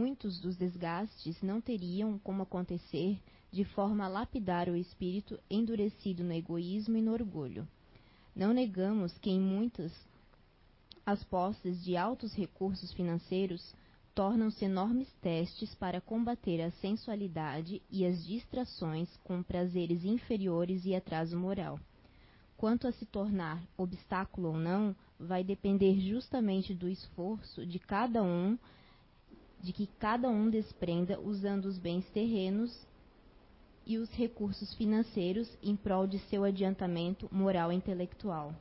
muitos 0.00 0.40
dos 0.40 0.56
desgastes 0.56 1.42
não 1.42 1.60
teriam 1.60 2.18
como 2.20 2.42
acontecer 2.42 3.20
de 3.52 3.64
forma 3.64 4.06
a 4.06 4.08
lapidar 4.08 4.66
o 4.70 4.74
espírito 4.74 5.38
endurecido 5.50 6.24
no 6.24 6.32
egoísmo 6.32 6.96
e 6.96 7.02
no 7.02 7.12
orgulho. 7.12 7.68
Não 8.34 8.54
negamos 8.54 9.12
que 9.18 9.28
em 9.28 9.38
muitas 9.38 9.92
as 11.04 11.22
posses 11.24 11.84
de 11.84 11.98
altos 11.98 12.32
recursos 12.32 12.90
financeiros 12.94 13.74
tornam-se 14.14 14.64
enormes 14.64 15.12
testes 15.20 15.74
para 15.74 16.00
combater 16.00 16.62
a 16.62 16.70
sensualidade 16.70 17.82
e 17.90 18.06
as 18.06 18.24
distrações 18.24 19.14
com 19.22 19.42
prazeres 19.42 20.02
inferiores 20.02 20.86
e 20.86 20.94
atraso 20.94 21.36
moral. 21.36 21.78
Quanto 22.56 22.88
a 22.88 22.92
se 22.92 23.04
tornar 23.04 23.62
obstáculo 23.76 24.48
ou 24.48 24.56
não, 24.56 24.96
vai 25.18 25.44
depender 25.44 26.00
justamente 26.00 26.72
do 26.72 26.88
esforço 26.88 27.66
de 27.66 27.78
cada 27.78 28.22
um, 28.22 28.56
de 29.62 29.72
que 29.72 29.88
cada 29.98 30.28
um 30.28 30.48
desprenda 30.48 31.20
usando 31.20 31.66
os 31.66 31.78
bens 31.78 32.08
terrenos 32.10 32.86
e 33.86 33.98
os 33.98 34.10
recursos 34.10 34.74
financeiros 34.74 35.48
em 35.62 35.76
prol 35.76 36.06
de 36.06 36.18
seu 36.30 36.44
adiantamento 36.44 37.28
moral 37.32 37.72
e 37.72 37.76
intelectual 37.76 38.54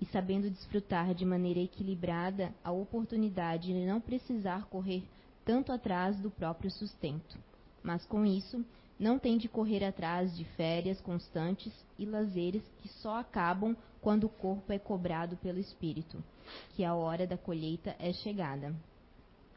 e 0.00 0.06
sabendo 0.06 0.50
desfrutar 0.50 1.14
de 1.14 1.24
maneira 1.24 1.60
equilibrada 1.60 2.52
a 2.64 2.72
oportunidade 2.72 3.68
de 3.68 3.86
não 3.86 4.00
precisar 4.00 4.66
correr 4.66 5.04
tanto 5.44 5.72
atrás 5.72 6.18
do 6.18 6.30
próprio 6.30 6.70
sustento. 6.70 7.38
Mas 7.82 8.04
com 8.06 8.26
isso, 8.26 8.64
não 8.98 9.18
tem 9.18 9.38
de 9.38 9.48
correr 9.48 9.84
atrás 9.84 10.36
de 10.36 10.44
férias 10.56 11.00
constantes 11.00 11.72
e 11.98 12.04
lazeres 12.04 12.62
que 12.80 12.88
só 12.88 13.18
acabam 13.18 13.76
quando 14.00 14.24
o 14.24 14.28
corpo 14.28 14.72
é 14.72 14.78
cobrado 14.78 15.36
pelo 15.36 15.58
espírito, 15.58 16.22
que 16.74 16.84
a 16.84 16.94
hora 16.94 17.26
da 17.26 17.38
colheita 17.38 17.94
é 17.98 18.12
chegada. 18.12 18.74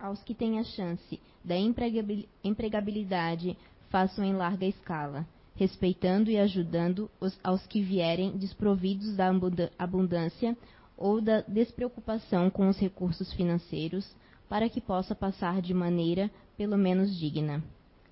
Aos 0.06 0.22
que 0.22 0.36
têm 0.36 0.60
a 0.60 0.64
chance 0.64 1.20
da 1.44 1.58
empregabilidade, 1.58 3.58
façam 3.90 4.24
em 4.24 4.36
larga 4.36 4.68
escala, 4.68 5.26
respeitando 5.56 6.30
e 6.30 6.38
ajudando 6.38 7.10
os, 7.20 7.36
aos 7.44 7.66
que 7.66 7.82
vierem 7.82 8.38
desprovidos 8.38 9.16
da 9.16 9.32
abundância 9.80 10.56
ou 10.96 11.20
da 11.20 11.42
despreocupação 11.42 12.52
com 12.52 12.70
os 12.70 12.78
recursos 12.78 13.34
financeiros, 13.34 14.08
para 14.48 14.70
que 14.70 14.80
possa 14.80 15.16
passar 15.16 15.60
de 15.60 15.74
maneira 15.74 16.30
pelo 16.56 16.78
menos 16.78 17.18
digna. 17.18 17.64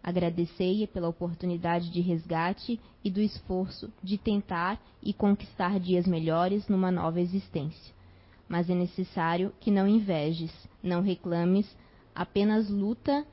Agradecei 0.02 0.88
pela 0.88 1.09
oportunidade 1.09 1.91
de 1.91 2.02
resgate 2.02 2.80
e 3.03 3.11
do 3.11 3.22
esforço 3.22 3.94
de 4.02 4.17
tentar 4.17 4.81
e 5.00 5.13
conquistar 5.13 5.80
dias 5.80 6.07
melhores 6.07 6.67
numa 6.67 6.91
nova 6.91 7.22
existência. 7.22 7.94
Mas 8.50 8.67
é 8.67 8.73
necessário 8.73 9.53
que 9.59 9.69
não 9.69 9.88
invejes, 9.88 10.52
não 10.81 11.02
reclames, 11.02 11.72
apenas 12.16 12.69
luta 12.69 13.25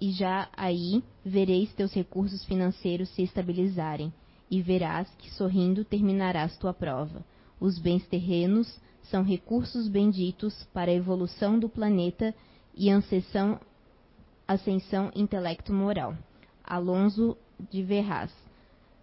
e 0.00 0.10
já 0.10 0.48
aí 0.56 1.02
vereis 1.24 1.72
teus 1.72 1.92
recursos 1.92 2.44
financeiros 2.44 3.08
se 3.10 3.22
estabilizarem, 3.22 4.12
e 4.50 4.60
verás 4.60 5.08
que 5.18 5.30
sorrindo 5.30 5.84
terminarás 5.84 6.56
tua 6.56 6.74
prova. 6.74 7.24
Os 7.58 7.78
bens 7.78 8.06
terrenos 8.06 8.78
são 9.04 9.22
recursos 9.22 9.88
benditos 9.88 10.64
para 10.72 10.90
a 10.90 10.94
evolução 10.94 11.58
do 11.58 11.68
planeta 11.68 12.34
e 12.74 12.90
ascensão, 12.90 13.60
ascensão 14.46 15.10
intelecto-moral. 15.14 16.16
Alonso 16.62 17.36
de 17.70 17.82
Verraz. 17.82 18.32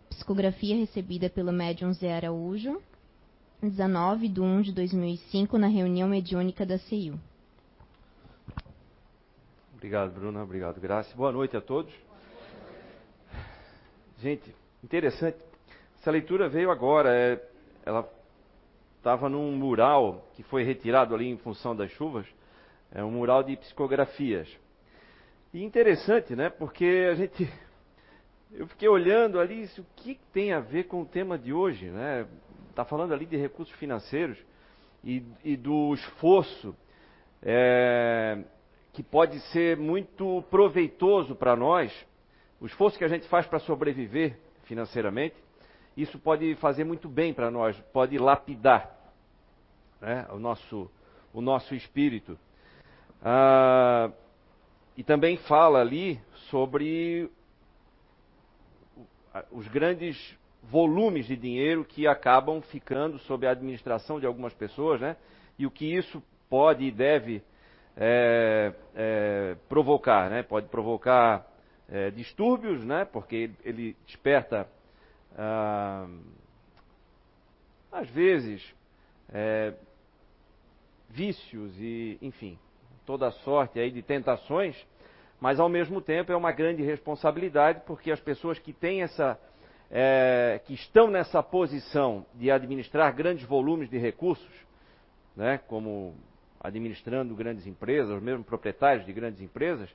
Psicografia 0.09 0.75
recebida 0.75 1.29
pelo 1.29 1.51
médium 1.51 1.93
Zé 1.93 2.13
Araújo, 2.13 2.81
19 3.61 4.27
de 4.27 4.41
1 4.41 4.61
de 4.61 4.71
2005, 4.73 5.57
na 5.57 5.67
reunião 5.67 6.09
mediúnica 6.09 6.65
da 6.65 6.77
CEU. 6.77 7.19
Obrigado, 9.81 10.11
Bruna. 10.11 10.43
Obrigado, 10.43 10.79
Graça. 10.79 11.11
Boa 11.17 11.31
noite 11.31 11.57
a 11.57 11.59
todos. 11.59 11.91
Gente, 14.19 14.55
interessante. 14.83 15.39
Essa 15.99 16.11
leitura 16.11 16.47
veio 16.47 16.69
agora. 16.69 17.11
É, 17.11 17.43
ela 17.83 18.07
estava 18.97 19.27
num 19.27 19.51
mural 19.53 20.29
que 20.35 20.43
foi 20.43 20.61
retirado 20.61 21.15
ali 21.15 21.27
em 21.27 21.37
função 21.37 21.75
das 21.75 21.89
chuvas. 21.93 22.27
É 22.91 23.03
um 23.03 23.09
mural 23.09 23.41
de 23.41 23.57
psicografias. 23.57 24.47
E 25.51 25.63
interessante, 25.63 26.35
né? 26.35 26.51
Porque 26.51 27.07
a 27.11 27.15
gente. 27.15 27.51
Eu 28.53 28.67
fiquei 28.67 28.87
olhando 28.87 29.39
ali 29.39 29.63
isso, 29.63 29.81
o 29.81 29.85
que 29.95 30.19
tem 30.31 30.53
a 30.53 30.59
ver 30.59 30.83
com 30.83 31.01
o 31.01 31.05
tema 31.07 31.39
de 31.39 31.51
hoje, 31.51 31.87
né? 31.87 32.27
Está 32.69 32.85
falando 32.85 33.15
ali 33.15 33.25
de 33.25 33.35
recursos 33.35 33.73
financeiros 33.77 34.37
e, 35.03 35.25
e 35.43 35.57
do 35.57 35.91
esforço. 35.95 36.75
É, 37.41 38.43
que 38.93 39.01
pode 39.01 39.39
ser 39.51 39.77
muito 39.77 40.43
proveitoso 40.49 41.35
para 41.35 41.55
nós, 41.55 41.91
o 42.59 42.65
esforço 42.65 42.97
que 42.97 43.05
a 43.05 43.07
gente 43.07 43.27
faz 43.27 43.45
para 43.45 43.59
sobreviver 43.59 44.37
financeiramente, 44.63 45.35
isso 45.95 46.19
pode 46.19 46.55
fazer 46.55 46.83
muito 46.83 47.09
bem 47.09 47.33
para 47.33 47.49
nós, 47.49 47.77
pode 47.93 48.17
lapidar 48.17 48.95
né, 49.99 50.25
o, 50.31 50.39
nosso, 50.39 50.89
o 51.33 51.41
nosso 51.41 51.75
espírito. 51.75 52.37
Ah, 53.21 54.11
e 54.95 55.03
também 55.03 55.37
fala 55.37 55.79
ali 55.79 56.19
sobre 56.49 57.29
os 59.51 59.67
grandes 59.69 60.37
volumes 60.63 61.25
de 61.25 61.35
dinheiro 61.35 61.85
que 61.85 62.05
acabam 62.05 62.61
ficando 62.61 63.17
sob 63.19 63.47
a 63.47 63.51
administração 63.51 64.19
de 64.19 64.25
algumas 64.25 64.53
pessoas, 64.53 64.99
né? 64.99 65.15
E 65.57 65.65
o 65.65 65.71
que 65.71 65.85
isso 65.85 66.21
pode 66.49 66.83
e 66.83 66.91
deve 66.91 67.41
é, 67.97 68.73
é, 68.95 69.55
provocar, 69.67 70.29
né? 70.29 70.43
Pode 70.43 70.67
provocar 70.67 71.45
é, 71.89 72.09
distúrbios, 72.11 72.83
né? 72.85 73.05
Porque 73.05 73.51
ele 73.63 73.95
desperta, 74.05 74.67
ah, 75.37 76.07
às 77.91 78.09
vezes, 78.09 78.63
é, 79.31 79.73
vícios 81.09 81.73
e, 81.79 82.17
enfim, 82.21 82.57
toda 83.05 83.31
sorte 83.31 83.79
aí 83.79 83.91
de 83.91 84.01
tentações, 84.01 84.75
mas 85.39 85.59
ao 85.59 85.67
mesmo 85.67 86.01
tempo 86.01 86.31
é 86.31 86.35
uma 86.35 86.51
grande 86.51 86.83
responsabilidade 86.83 87.81
porque 87.85 88.11
as 88.11 88.19
pessoas 88.19 88.57
que 88.59 88.71
têm 88.71 89.01
essa 89.01 89.37
é, 89.89 90.61
que 90.65 90.73
estão 90.73 91.09
nessa 91.09 91.43
posição 91.43 92.25
de 92.35 92.49
administrar 92.49 93.13
grandes 93.13 93.45
volumes 93.45 93.89
de 93.89 93.97
recursos, 93.97 94.65
né, 95.35 95.57
como 95.67 96.15
administrando 96.63 97.35
grandes 97.35 97.65
empresas, 97.65 98.15
os 98.15 98.21
mesmos 98.21 98.45
proprietários 98.45 99.05
de 99.05 99.11
grandes 99.11 99.41
empresas, 99.41 99.89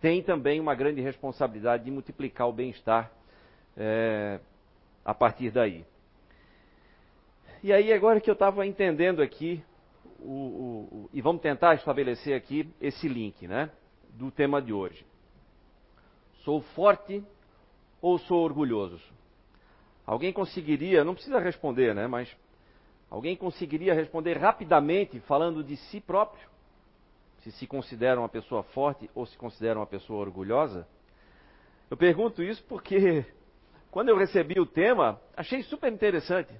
têm 0.00 0.22
também 0.22 0.60
uma 0.60 0.74
grande 0.74 1.00
responsabilidade 1.00 1.84
de 1.84 1.90
multiplicar 1.90 2.48
o 2.48 2.52
bem-estar 2.52 3.10
é, 3.76 4.38
a 5.04 5.14
partir 5.14 5.50
daí. 5.50 5.84
E 7.62 7.72
aí, 7.72 7.92
agora 7.92 8.20
que 8.20 8.28
eu 8.28 8.34
estava 8.34 8.66
entendendo 8.66 9.22
aqui, 9.22 9.64
o, 10.20 10.30
o, 10.30 10.88
o, 10.92 11.10
e 11.12 11.20
vamos 11.22 11.40
tentar 11.40 11.74
estabelecer 11.74 12.36
aqui 12.36 12.68
esse 12.80 13.08
link 13.08 13.48
né, 13.48 13.70
do 14.10 14.30
tema 14.30 14.60
de 14.60 14.72
hoje. 14.72 15.06
Sou 16.42 16.60
forte 16.60 17.24
ou 18.02 18.18
sou 18.18 18.42
orgulhoso? 18.42 19.00
Alguém 20.06 20.32
conseguiria, 20.32 21.02
não 21.02 21.14
precisa 21.14 21.38
responder, 21.38 21.94
né, 21.94 22.06
mas 22.06 22.28
Alguém 23.10 23.36
conseguiria 23.36 23.94
responder 23.94 24.36
rapidamente 24.38 25.20
falando 25.20 25.62
de 25.62 25.76
si 25.76 26.00
próprio? 26.00 26.48
Se 27.42 27.52
se 27.52 27.66
considera 27.66 28.18
uma 28.18 28.28
pessoa 28.28 28.62
forte 28.62 29.10
ou 29.14 29.26
se 29.26 29.36
considera 29.36 29.78
uma 29.78 29.86
pessoa 29.86 30.20
orgulhosa? 30.20 30.86
Eu 31.90 31.96
pergunto 31.96 32.42
isso 32.42 32.64
porque 32.64 33.24
quando 33.90 34.08
eu 34.08 34.16
recebi 34.16 34.58
o 34.58 34.66
tema, 34.66 35.20
achei 35.36 35.62
super 35.62 35.92
interessante. 35.92 36.52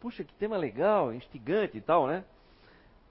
Puxa, 0.00 0.24
que 0.24 0.32
tema 0.34 0.56
legal, 0.56 1.12
instigante 1.12 1.76
e 1.76 1.80
tal, 1.80 2.06
né? 2.06 2.24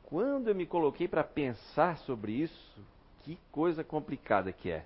Quando 0.04 0.50
eu 0.50 0.56
me 0.56 0.66
coloquei 0.66 1.08
para 1.08 1.24
pensar 1.24 1.98
sobre 2.00 2.32
isso, 2.32 2.82
que 3.24 3.38
coisa 3.52 3.84
complicada 3.84 4.52
que 4.52 4.72
é. 4.72 4.86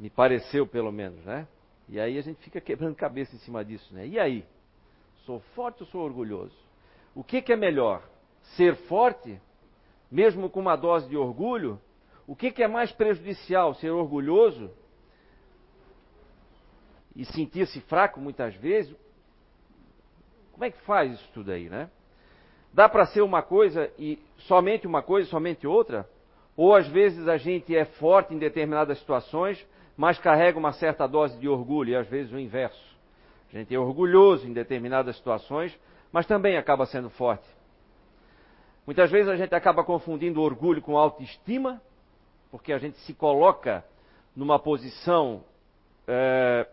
Me 0.00 0.08
pareceu, 0.08 0.66
pelo 0.66 0.90
menos, 0.90 1.24
né? 1.24 1.46
E 1.88 2.00
aí 2.00 2.18
a 2.18 2.22
gente 2.22 2.42
fica 2.42 2.60
quebrando 2.60 2.96
cabeça 2.96 3.36
em 3.36 3.38
cima 3.40 3.64
disso, 3.64 3.92
né? 3.94 4.06
E 4.06 4.18
aí? 4.18 4.44
Sou 5.24 5.40
forte 5.54 5.82
ou 5.82 5.86
sou 5.86 6.02
orgulhoso? 6.02 6.56
O 7.14 7.22
que, 7.22 7.40
que 7.42 7.52
é 7.52 7.56
melhor? 7.56 8.02
Ser 8.56 8.74
forte, 8.86 9.40
mesmo 10.10 10.50
com 10.50 10.60
uma 10.60 10.76
dose 10.76 11.08
de 11.08 11.16
orgulho? 11.16 11.80
O 12.26 12.34
que, 12.34 12.50
que 12.50 12.62
é 12.62 12.68
mais 12.68 12.90
prejudicial? 12.92 13.74
Ser 13.74 13.90
orgulhoso 13.90 14.70
e 17.14 17.24
sentir-se 17.24 17.80
fraco 17.82 18.20
muitas 18.20 18.54
vezes? 18.56 18.94
Como 20.52 20.64
é 20.64 20.70
que 20.70 20.80
faz 20.82 21.12
isso 21.12 21.28
tudo 21.32 21.52
aí, 21.52 21.68
né? 21.68 21.90
Dá 22.72 22.88
para 22.88 23.06
ser 23.06 23.20
uma 23.20 23.42
coisa 23.42 23.92
e 23.98 24.18
somente 24.38 24.86
uma 24.86 25.02
coisa, 25.02 25.28
somente 25.28 25.66
outra? 25.66 26.08
Ou 26.56 26.74
às 26.74 26.86
vezes 26.88 27.28
a 27.28 27.36
gente 27.36 27.76
é 27.76 27.84
forte 27.84 28.34
em 28.34 28.38
determinadas 28.38 28.98
situações, 28.98 29.64
mas 29.96 30.18
carrega 30.18 30.58
uma 30.58 30.72
certa 30.72 31.06
dose 31.06 31.38
de 31.38 31.48
orgulho, 31.48 31.90
e 31.90 31.96
às 31.96 32.08
vezes 32.08 32.32
o 32.32 32.38
inverso. 32.38 32.92
A 33.52 33.58
gente 33.58 33.74
é 33.74 33.78
orgulhoso 33.78 34.46
em 34.46 34.52
determinadas 34.52 35.16
situações, 35.16 35.78
mas 36.10 36.26
também 36.26 36.56
acaba 36.56 36.86
sendo 36.86 37.10
forte. 37.10 37.46
Muitas 38.86 39.10
vezes 39.10 39.28
a 39.28 39.36
gente 39.36 39.54
acaba 39.54 39.84
confundindo 39.84 40.40
orgulho 40.40 40.80
com 40.80 40.96
autoestima, 40.96 41.80
porque 42.50 42.72
a 42.72 42.78
gente 42.78 42.98
se 43.00 43.12
coloca 43.12 43.84
numa 44.34 44.58
posição. 44.58 45.44
É, 46.08 46.66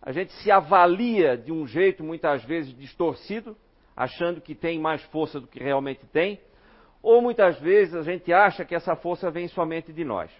a 0.00 0.12
gente 0.12 0.32
se 0.34 0.50
avalia 0.50 1.36
de 1.36 1.50
um 1.50 1.66
jeito 1.66 2.04
muitas 2.04 2.44
vezes 2.44 2.76
distorcido, 2.76 3.56
achando 3.96 4.40
que 4.40 4.54
tem 4.54 4.78
mais 4.78 5.02
força 5.04 5.40
do 5.40 5.46
que 5.46 5.58
realmente 5.58 6.04
tem, 6.06 6.38
ou 7.02 7.22
muitas 7.22 7.58
vezes 7.60 7.94
a 7.94 8.02
gente 8.02 8.32
acha 8.32 8.64
que 8.64 8.74
essa 8.74 8.94
força 8.94 9.30
vem 9.30 9.48
somente 9.48 9.92
de 9.92 10.04
nós. 10.04 10.30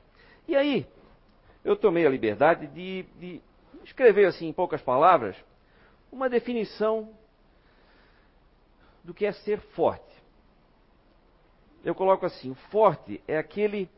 E 0.47 0.55
aí, 0.55 0.87
eu 1.65 1.75
tomei 1.75 2.07
a 2.07 2.11
liberdade 2.11 2.67
de, 2.69 3.05
de 3.19 3.41
escrever 3.85 4.27
assim, 4.27 4.49
em 4.49 4.53
poucas 4.53 4.83
palavras, 4.83 5.37
uma 6.11 6.29
definição 6.29 7.13
do 9.03 9.13
que 9.13 9.27
é 9.27 9.33
ser 9.33 9.61
forte. 9.61 10.15
Eu 11.85 11.95
coloco 11.95 12.25
assim: 12.25 12.55
forte 12.71 13.23
é 13.29 13.37
aquele 13.37 13.89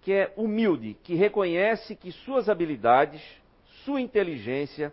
que 0.00 0.12
é 0.12 0.32
humilde, 0.36 0.94
que 1.02 1.14
reconhece 1.14 1.94
que 1.94 2.10
suas 2.10 2.48
habilidades, 2.48 3.22
sua 3.84 4.00
inteligência, 4.00 4.92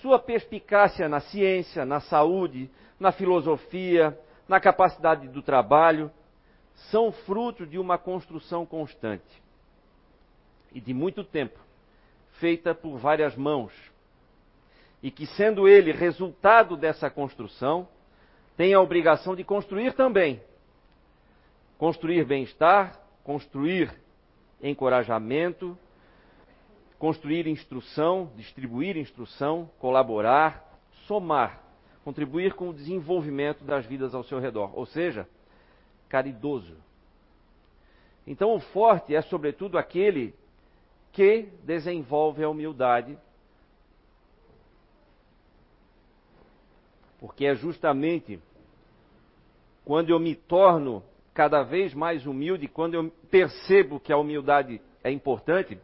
sua 0.00 0.18
perspicácia 0.18 1.08
na 1.08 1.20
ciência, 1.20 1.84
na 1.84 2.00
saúde, 2.00 2.70
na 3.00 3.10
filosofia, 3.10 4.16
na 4.46 4.60
capacidade 4.60 5.26
do 5.28 5.42
trabalho, 5.42 6.10
são 6.90 7.10
fruto 7.10 7.66
de 7.66 7.78
uma 7.78 7.96
construção 7.96 8.66
constante 8.66 9.42
e 10.72 10.80
de 10.80 10.92
muito 10.92 11.24
tempo, 11.24 11.58
feita 12.34 12.74
por 12.74 12.98
várias 12.98 13.36
mãos, 13.36 13.72
e 15.02 15.10
que, 15.10 15.26
sendo 15.26 15.68
ele 15.68 15.92
resultado 15.92 16.76
dessa 16.76 17.10
construção, 17.10 17.86
tem 18.56 18.72
a 18.72 18.80
obrigação 18.80 19.34
de 19.36 19.44
construir 19.44 19.92
também. 19.92 20.40
Construir 21.76 22.24
bem-estar, 22.24 22.98
construir 23.22 23.92
encorajamento, 24.62 25.76
construir 26.98 27.46
instrução, 27.46 28.30
distribuir 28.36 28.96
instrução, 28.96 29.68
colaborar, 29.78 30.78
somar, 31.06 31.60
contribuir 32.02 32.54
com 32.54 32.70
o 32.70 32.74
desenvolvimento 32.74 33.64
das 33.64 33.84
vidas 33.84 34.14
ao 34.14 34.24
seu 34.24 34.38
redor, 34.38 34.70
ou 34.74 34.86
seja, 34.86 35.28
caridoso. 36.08 36.76
Então, 38.26 38.54
o 38.54 38.60
forte 38.60 39.14
é, 39.14 39.20
sobretudo, 39.20 39.76
aquele 39.76 40.34
que 41.14 41.48
desenvolve 41.64 42.44
a 42.44 42.48
humildade 42.50 43.16
porque 47.24 47.46
é 47.46 47.54
justamente 47.54 48.38
quando 49.82 50.10
eu 50.10 50.18
me 50.18 50.34
torno 50.34 51.02
cada 51.32 51.62
vez 51.62 51.94
mais 51.94 52.26
humilde, 52.26 52.68
quando 52.68 52.94
eu 52.94 53.10
percebo 53.30 53.98
que 53.98 54.12
a 54.12 54.18
humildade 54.18 54.78
é 55.02 55.10
importante, 55.10 55.78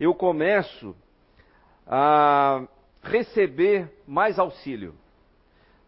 eu 0.00 0.14
começo 0.14 0.96
a 1.86 2.66
receber 3.02 3.92
mais 4.06 4.38
auxílio. 4.38 4.94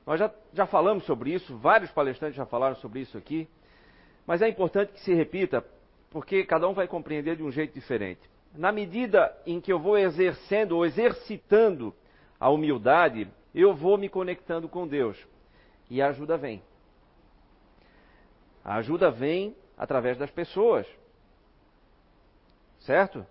Nós 0.06 0.20
já, 0.20 0.30
já 0.52 0.66
falamos 0.66 1.04
sobre 1.04 1.32
isso, 1.32 1.56
vários 1.56 1.90
palestrantes 1.92 2.36
já 2.36 2.44
falaram 2.44 2.76
sobre 2.76 3.00
isso 3.00 3.16
aqui, 3.16 3.48
mas 4.26 4.42
é 4.42 4.48
importante 4.50 4.92
que 4.92 5.00
se 5.00 5.14
repita, 5.14 5.64
porque 6.10 6.44
cada 6.44 6.68
um 6.68 6.74
vai 6.74 6.86
compreender 6.86 7.36
de 7.36 7.42
um 7.42 7.50
jeito 7.50 7.72
diferente. 7.72 8.20
Na 8.54 8.72
medida 8.72 9.34
em 9.46 9.60
que 9.60 9.72
eu 9.72 9.78
vou 9.78 9.96
exercendo 9.96 10.72
ou 10.72 10.84
exercitando 10.84 11.94
a 12.38 12.50
humildade, 12.50 13.28
eu 13.54 13.74
vou 13.74 13.96
me 13.96 14.08
conectando 14.08 14.68
com 14.68 14.86
Deus. 14.86 15.16
E 15.88 16.00
a 16.00 16.08
ajuda 16.08 16.36
vem. 16.36 16.62
A 18.64 18.76
ajuda 18.76 19.10
vem 19.10 19.56
através 19.76 20.18
das 20.18 20.30
pessoas. 20.30 20.86
Certo? 22.80 23.26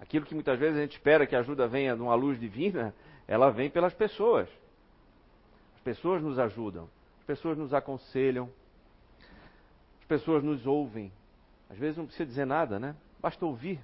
Aquilo 0.00 0.26
que 0.26 0.34
muitas 0.34 0.58
vezes 0.58 0.78
a 0.78 0.82
gente 0.82 0.92
espera 0.92 1.26
que 1.26 1.34
a 1.34 1.40
ajuda 1.40 1.66
venha 1.66 1.94
de 1.94 2.02
uma 2.02 2.14
luz 2.14 2.38
divina, 2.38 2.94
ela 3.26 3.50
vem 3.50 3.68
pelas 3.68 3.92
pessoas. 3.94 4.48
As 5.76 5.80
pessoas 5.82 6.22
nos 6.22 6.38
ajudam, 6.38 6.88
as 7.20 7.24
pessoas 7.24 7.58
nos 7.58 7.74
aconselham, 7.74 8.50
as 10.00 10.06
pessoas 10.06 10.42
nos 10.42 10.66
ouvem. 10.66 11.12
Às 11.70 11.78
vezes 11.78 11.96
não 11.96 12.06
precisa 12.06 12.26
dizer 12.26 12.44
nada, 12.44 12.78
né? 12.78 12.94
Basta 13.20 13.44
ouvir. 13.44 13.80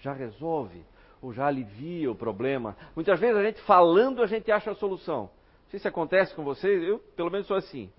Já 0.00 0.12
resolve 0.12 0.82
ou 1.22 1.32
já 1.32 1.46
alivia 1.46 2.10
o 2.10 2.14
problema. 2.14 2.76
Muitas 2.94 3.18
vezes 3.20 3.36
a 3.36 3.42
gente 3.42 3.60
falando, 3.62 4.22
a 4.22 4.26
gente 4.26 4.50
acha 4.50 4.70
a 4.70 4.74
solução. 4.74 5.22
Não 5.22 5.70
sei 5.70 5.80
se 5.80 5.88
acontece 5.88 6.34
com 6.34 6.42
vocês, 6.42 6.82
eu 6.82 6.98
pelo 7.16 7.30
menos 7.30 7.46
sou 7.46 7.56
assim. 7.56 7.90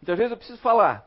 Muitas 0.00 0.16
vezes 0.16 0.30
eu 0.30 0.36
preciso 0.36 0.60
falar. 0.60 1.06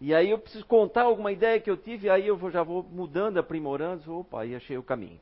E 0.00 0.12
aí 0.12 0.30
eu 0.30 0.38
preciso 0.38 0.66
contar 0.66 1.02
alguma 1.02 1.30
ideia 1.30 1.60
que 1.60 1.70
eu 1.70 1.76
tive, 1.76 2.10
aí 2.10 2.26
eu 2.26 2.50
já 2.50 2.62
vou 2.62 2.82
mudando, 2.82 3.38
aprimorando, 3.38 4.18
opa, 4.18 4.42
aí 4.42 4.54
achei 4.54 4.76
o 4.76 4.82
caminho. 4.82 5.20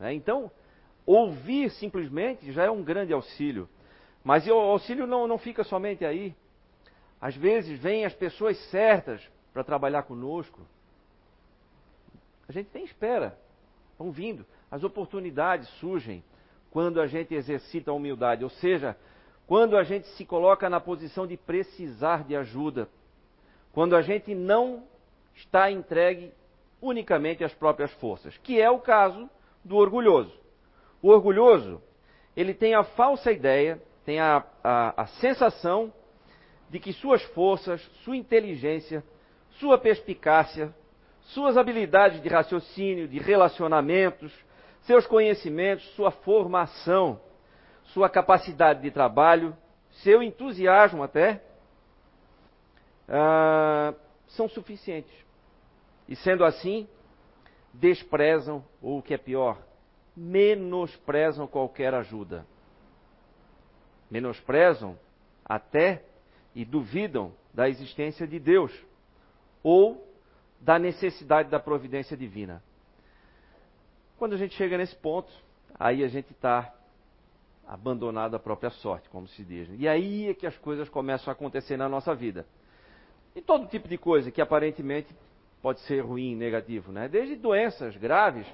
Né? 0.00 0.12
Então, 0.14 0.50
ouvir 1.06 1.70
simplesmente 1.70 2.50
já 2.50 2.64
é 2.64 2.70
um 2.70 2.82
grande 2.82 3.12
auxílio. 3.12 3.68
Mas 4.24 4.44
o 4.48 4.52
auxílio 4.52 5.06
não, 5.06 5.28
não 5.28 5.38
fica 5.38 5.62
somente 5.62 6.04
aí. 6.04 6.34
Às 7.20 7.36
vezes 7.36 7.78
vêm 7.78 8.04
as 8.04 8.12
pessoas 8.12 8.58
certas 8.70 9.22
para 9.52 9.62
trabalhar 9.62 10.02
conosco. 10.02 10.60
A 12.48 12.52
gente 12.52 12.70
nem 12.72 12.84
espera. 12.84 13.38
Estão 13.92 14.10
vindo. 14.10 14.44
As 14.70 14.84
oportunidades 14.84 15.68
surgem 15.80 16.22
quando 16.70 17.00
a 17.00 17.06
gente 17.06 17.34
exercita 17.34 17.90
a 17.90 17.94
humildade, 17.94 18.44
ou 18.44 18.50
seja, 18.50 18.96
quando 19.46 19.76
a 19.76 19.82
gente 19.82 20.06
se 20.08 20.24
coloca 20.26 20.68
na 20.68 20.80
posição 20.80 21.26
de 21.26 21.36
precisar 21.36 22.24
de 22.24 22.36
ajuda, 22.36 22.88
quando 23.72 23.96
a 23.96 24.02
gente 24.02 24.34
não 24.34 24.84
está 25.34 25.70
entregue 25.70 26.32
unicamente 26.80 27.44
às 27.44 27.54
próprias 27.54 27.92
forças, 27.94 28.36
que 28.38 28.60
é 28.60 28.70
o 28.70 28.78
caso 28.78 29.30
do 29.64 29.76
orgulhoso. 29.76 30.32
O 31.00 31.08
orgulhoso, 31.08 31.80
ele 32.36 32.52
tem 32.52 32.74
a 32.74 32.84
falsa 32.84 33.32
ideia, 33.32 33.80
tem 34.04 34.20
a, 34.20 34.44
a, 34.62 35.02
a 35.02 35.06
sensação 35.06 35.92
de 36.68 36.78
que 36.78 36.92
suas 36.92 37.22
forças, 37.22 37.80
sua 38.04 38.16
inteligência, 38.16 39.02
sua 39.58 39.78
perspicácia, 39.78 40.74
suas 41.26 41.56
habilidades 41.56 42.22
de 42.22 42.28
raciocínio, 42.28 43.08
de 43.08 43.18
relacionamentos, 43.18 44.32
seus 44.82 45.06
conhecimentos, 45.06 45.84
sua 45.94 46.10
formação, 46.10 47.20
sua 47.86 48.08
capacidade 48.08 48.82
de 48.82 48.90
trabalho, 48.90 49.56
seu 50.02 50.22
entusiasmo 50.22 51.02
até, 51.02 51.42
ah, 53.08 53.94
são 54.28 54.48
suficientes. 54.48 55.12
E 56.08 56.14
sendo 56.14 56.44
assim, 56.44 56.88
desprezam, 57.72 58.64
ou 58.80 58.98
o 58.98 59.02
que 59.02 59.14
é 59.14 59.18
pior, 59.18 59.58
menosprezam 60.16 61.46
qualquer 61.46 61.92
ajuda. 61.94 62.46
Menosprezam 64.10 64.96
até 65.44 66.04
e 66.54 66.64
duvidam 66.64 67.32
da 67.52 67.68
existência 67.68 68.26
de 68.26 68.38
Deus, 68.38 68.72
ou 69.62 70.05
da 70.60 70.78
necessidade 70.78 71.50
da 71.50 71.60
providência 71.60 72.16
divina. 72.16 72.62
Quando 74.18 74.34
a 74.34 74.36
gente 74.36 74.54
chega 74.54 74.78
nesse 74.78 74.96
ponto, 74.96 75.30
aí 75.78 76.02
a 76.02 76.08
gente 76.08 76.32
está 76.32 76.72
abandonado 77.66 78.34
à 78.34 78.38
própria 78.38 78.70
sorte, 78.70 79.08
como 79.08 79.26
se 79.28 79.44
diz. 79.44 79.68
E 79.78 79.88
aí 79.88 80.28
é 80.28 80.34
que 80.34 80.46
as 80.46 80.56
coisas 80.58 80.88
começam 80.88 81.30
a 81.30 81.32
acontecer 81.32 81.76
na 81.76 81.88
nossa 81.88 82.14
vida. 82.14 82.46
E 83.34 83.42
todo 83.42 83.68
tipo 83.68 83.88
de 83.88 83.98
coisa 83.98 84.30
que 84.30 84.40
aparentemente 84.40 85.14
pode 85.60 85.80
ser 85.80 86.00
ruim, 86.00 86.34
negativo, 86.36 86.92
né? 86.92 87.08
Desde 87.08 87.36
doenças 87.36 87.96
graves 87.96 88.46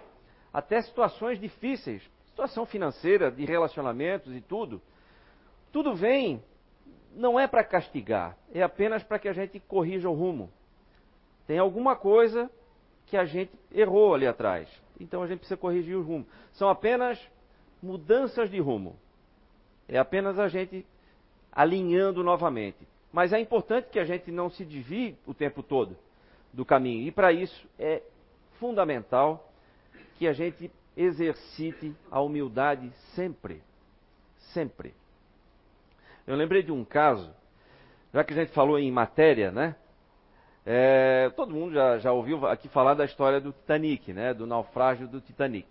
até 0.53 0.81
situações 0.83 1.39
difíceis, 1.39 2.03
situação 2.27 2.67
financeira, 2.67 3.31
de 3.31 3.45
relacionamentos 3.45 4.35
e 4.35 4.41
tudo. 4.41 4.83
Tudo 5.71 5.95
vem, 5.95 6.43
não 7.15 7.39
é 7.39 7.47
para 7.47 7.65
castigar, 7.65 8.37
é 8.53 8.63
apenas 8.63 9.03
para 9.03 9.19
que 9.19 9.29
a 9.29 9.33
gente 9.33 9.61
corrija 9.61 10.09
o 10.09 10.15
rumo. 10.15 10.51
Tem 11.53 11.59
alguma 11.59 11.95
coisa 11.95 12.51
que 13.05 13.15
a 13.15 13.27
gente 13.27 13.53
errou 13.71 14.15
ali 14.15 14.27
atrás. 14.27 14.67
Então 14.99 15.23
a 15.23 15.27
gente 15.27 15.41
precisa 15.41 15.59
corrigir 15.59 15.95
o 15.95 16.03
rumo. 16.03 16.27
São 16.55 16.67
apenas 16.67 17.21
mudanças 17.83 18.51
de 18.51 18.59
rumo. 18.59 18.97
É 19.87 19.99
apenas 19.99 20.39
a 20.39 20.49
gente 20.49 20.87
alinhando 21.53 22.25
novamente. 22.25 22.89
Mas 23.13 23.35
é 23.35 23.39
importante 23.39 23.91
que 23.91 23.99
a 23.99 24.05
gente 24.07 24.31
não 24.31 24.49
se 24.49 24.65
desvie 24.65 25.15
o 25.27 25.35
tempo 25.35 25.63
todo 25.63 25.95
do 26.55 26.65
caminho. 26.65 27.07
E 27.07 27.11
para 27.13 27.35
isso 27.35 27.69
é 27.79 28.01
fundamental 28.59 29.53
que 30.17 30.27
a 30.27 30.33
gente 30.33 30.71
exercite 30.97 31.95
a 32.11 32.23
humildade 32.23 32.91
sempre. 33.15 33.63
Sempre. 34.55 34.95
Eu 36.27 36.35
lembrei 36.35 36.63
de 36.63 36.73
um 36.73 36.83
caso, 36.83 37.31
já 38.11 38.25
que 38.25 38.33
a 38.33 38.37
gente 38.37 38.53
falou 38.53 38.79
em 38.79 38.91
matéria, 38.91 39.53
né? 39.53 39.77
É, 40.65 41.31
todo 41.37 41.55
mundo 41.55 41.75
já, 41.75 41.99
já, 41.99 42.13
ouviu 42.13 42.47
aqui 42.47 42.69
falar 42.69 42.95
da 42.95 43.05
história 43.05 43.41
do 43.41 43.53
Titanic, 43.53 44.13
né? 44.13 44.33
Do 44.33 44.47
naufrágio 44.47 45.09
do 45.09 45.21
Titanic. 45.21 45.69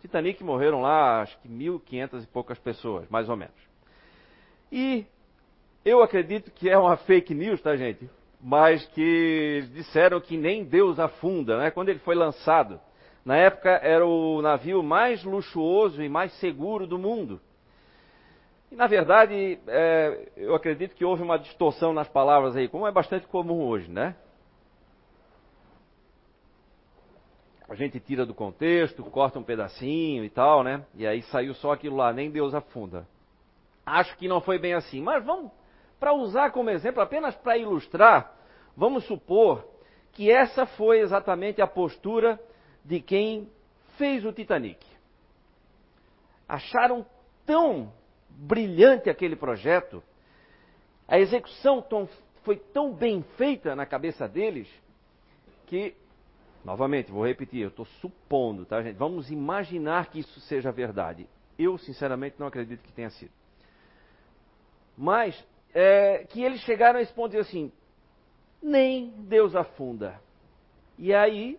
Titanic 0.00 0.42
morreram 0.42 0.80
lá, 0.80 1.22
acho 1.22 1.38
que 1.40 1.48
1.500 1.48 2.22
e 2.22 2.26
poucas 2.26 2.58
pessoas, 2.58 3.08
mais 3.08 3.28
ou 3.28 3.36
menos. 3.36 3.54
E 4.70 5.04
eu 5.84 6.02
acredito 6.02 6.50
que 6.52 6.70
é 6.70 6.78
uma 6.78 6.96
fake 6.96 7.34
news, 7.34 7.60
tá, 7.60 7.76
gente? 7.76 8.08
mas 8.42 8.84
que 8.88 9.64
disseram 9.74 10.20
que 10.20 10.36
nem 10.36 10.64
Deus 10.64 10.98
afunda, 10.98 11.58
né? 11.58 11.70
Quando 11.70 11.90
ele 11.90 11.98
foi 11.98 12.14
lançado. 12.14 12.80
Na 13.24 13.36
época 13.36 13.68
era 13.82 14.06
o 14.06 14.40
navio 14.40 14.82
mais 14.82 15.22
luxuoso 15.22 16.02
e 16.02 16.08
mais 16.08 16.32
seguro 16.40 16.86
do 16.86 16.98
mundo. 16.98 17.40
E 18.70 18.76
na 18.76 18.86
verdade, 18.86 19.58
é, 19.66 20.28
eu 20.36 20.54
acredito 20.54 20.94
que 20.94 21.04
houve 21.04 21.22
uma 21.22 21.38
distorção 21.38 21.92
nas 21.92 22.08
palavras 22.08 22.54
aí, 22.56 22.68
como 22.68 22.86
é 22.86 22.92
bastante 22.92 23.26
comum 23.26 23.66
hoje, 23.66 23.90
né? 23.90 24.14
A 27.68 27.74
gente 27.74 27.98
tira 28.00 28.24
do 28.24 28.34
contexto, 28.34 29.02
corta 29.04 29.38
um 29.38 29.44
pedacinho 29.44 30.24
e 30.24 30.30
tal, 30.30 30.62
né? 30.62 30.84
E 30.94 31.06
aí 31.06 31.22
saiu 31.22 31.54
só 31.54 31.72
aquilo 31.72 31.96
lá, 31.96 32.12
nem 32.12 32.30
Deus 32.30 32.54
afunda. 32.54 33.06
Acho 33.84 34.16
que 34.16 34.28
não 34.28 34.40
foi 34.40 34.58
bem 34.58 34.74
assim, 34.74 35.02
mas 35.02 35.24
vamos 35.24 35.50
para 35.98 36.12
usar 36.12 36.50
como 36.50 36.70
exemplo, 36.70 37.02
apenas 37.02 37.36
para 37.36 37.58
ilustrar, 37.58 38.34
vamos 38.76 39.04
supor 39.04 39.68
que 40.12 40.30
essa 40.30 40.64
foi 40.64 41.00
exatamente 41.00 41.60
a 41.60 41.66
postura 41.66 42.40
de 42.84 43.00
quem 43.00 43.50
fez 43.98 44.24
o 44.24 44.32
Titanic. 44.32 44.84
Acharam 46.48 47.04
tão 47.44 47.92
brilhante 48.40 49.10
aquele 49.10 49.36
projeto, 49.36 50.02
a 51.06 51.18
execução 51.18 51.82
tão, 51.82 52.08
foi 52.42 52.56
tão 52.56 52.92
bem 52.92 53.22
feita 53.36 53.76
na 53.76 53.84
cabeça 53.84 54.26
deles, 54.26 54.68
que, 55.66 55.94
novamente, 56.64 57.12
vou 57.12 57.26
repetir, 57.26 57.60
eu 57.60 57.68
estou 57.68 57.84
supondo, 58.00 58.64
tá, 58.64 58.82
gente? 58.82 58.96
Vamos 58.96 59.30
imaginar 59.30 60.06
que 60.06 60.20
isso 60.20 60.40
seja 60.40 60.72
verdade. 60.72 61.28
Eu, 61.58 61.76
sinceramente, 61.76 62.36
não 62.38 62.46
acredito 62.46 62.82
que 62.82 62.92
tenha 62.92 63.10
sido. 63.10 63.32
Mas 64.96 65.46
é, 65.74 66.24
que 66.24 66.42
eles 66.42 66.60
chegaram 66.62 66.98
a 66.98 67.02
esse 67.02 67.12
ponto 67.12 67.32
de 67.32 67.38
assim, 67.38 67.70
nem 68.62 69.10
Deus 69.10 69.54
afunda. 69.54 70.18
E 70.98 71.12
aí, 71.12 71.58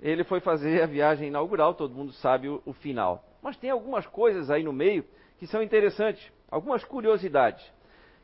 ele 0.00 0.24
foi 0.24 0.40
fazer 0.40 0.82
a 0.82 0.86
viagem 0.86 1.28
inaugural, 1.28 1.74
todo 1.74 1.94
mundo 1.94 2.12
sabe 2.14 2.48
o, 2.48 2.62
o 2.64 2.72
final. 2.72 3.22
Mas 3.46 3.56
tem 3.56 3.70
algumas 3.70 4.04
coisas 4.04 4.50
aí 4.50 4.64
no 4.64 4.72
meio 4.72 5.04
que 5.38 5.46
são 5.46 5.62
interessantes, 5.62 6.32
algumas 6.50 6.82
curiosidades, 6.82 7.64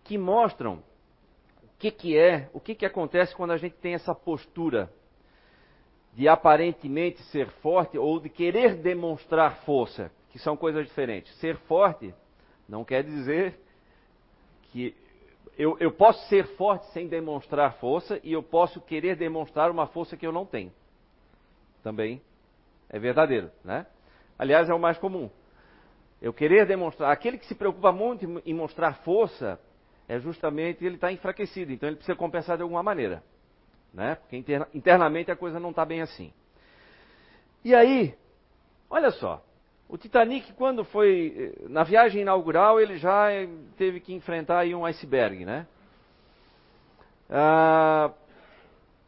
que 0.02 0.18
mostram 0.18 0.82
o 1.62 1.68
que, 1.78 1.92
que 1.92 2.18
é, 2.18 2.50
o 2.52 2.58
que, 2.58 2.74
que 2.74 2.84
acontece 2.84 3.32
quando 3.36 3.52
a 3.52 3.56
gente 3.56 3.76
tem 3.76 3.94
essa 3.94 4.16
postura 4.16 4.92
de 6.12 6.28
aparentemente 6.28 7.22
ser 7.26 7.48
forte 7.60 7.96
ou 7.96 8.18
de 8.18 8.28
querer 8.28 8.74
demonstrar 8.74 9.58
força, 9.58 10.10
que 10.30 10.40
são 10.40 10.56
coisas 10.56 10.84
diferentes. 10.88 11.32
Ser 11.38 11.56
forte 11.68 12.12
não 12.68 12.84
quer 12.84 13.04
dizer 13.04 13.60
que 14.72 14.92
eu, 15.56 15.76
eu 15.78 15.92
posso 15.92 16.28
ser 16.28 16.48
forte 16.56 16.86
sem 16.86 17.06
demonstrar 17.06 17.74
força 17.74 18.18
e 18.24 18.32
eu 18.32 18.42
posso 18.42 18.80
querer 18.80 19.14
demonstrar 19.14 19.70
uma 19.70 19.86
força 19.86 20.16
que 20.16 20.26
eu 20.26 20.32
não 20.32 20.44
tenho. 20.44 20.72
Também 21.80 22.20
é 22.88 22.98
verdadeiro, 22.98 23.52
né? 23.62 23.86
Aliás, 24.42 24.68
é 24.68 24.74
o 24.74 24.78
mais 24.78 24.98
comum. 24.98 25.30
Eu 26.20 26.32
querer 26.32 26.66
demonstrar. 26.66 27.12
Aquele 27.12 27.38
que 27.38 27.46
se 27.46 27.54
preocupa 27.54 27.92
muito 27.92 28.42
em 28.44 28.52
mostrar 28.52 28.94
força 29.04 29.56
é 30.08 30.18
justamente 30.18 30.84
ele 30.84 30.96
está 30.96 31.12
enfraquecido, 31.12 31.70
então 31.70 31.88
ele 31.88 31.94
precisa 31.94 32.18
compensar 32.18 32.56
de 32.56 32.64
alguma 32.64 32.82
maneira. 32.82 33.22
Né? 33.94 34.16
Porque 34.16 34.44
internamente 34.74 35.30
a 35.30 35.36
coisa 35.36 35.60
não 35.60 35.70
está 35.70 35.84
bem 35.84 36.00
assim. 36.02 36.32
E 37.64 37.72
aí, 37.72 38.16
olha 38.90 39.12
só, 39.12 39.44
o 39.88 39.96
Titanic, 39.96 40.52
quando 40.54 40.84
foi 40.86 41.54
eh, 41.62 41.68
na 41.68 41.84
viagem 41.84 42.22
inaugural, 42.22 42.80
ele 42.80 42.96
já 42.96 43.30
eh, 43.30 43.48
teve 43.76 44.00
que 44.00 44.12
enfrentar 44.12 44.66
um 44.66 44.84
iceberg, 44.84 45.44
né? 45.44 45.68
Ah, 47.30 48.10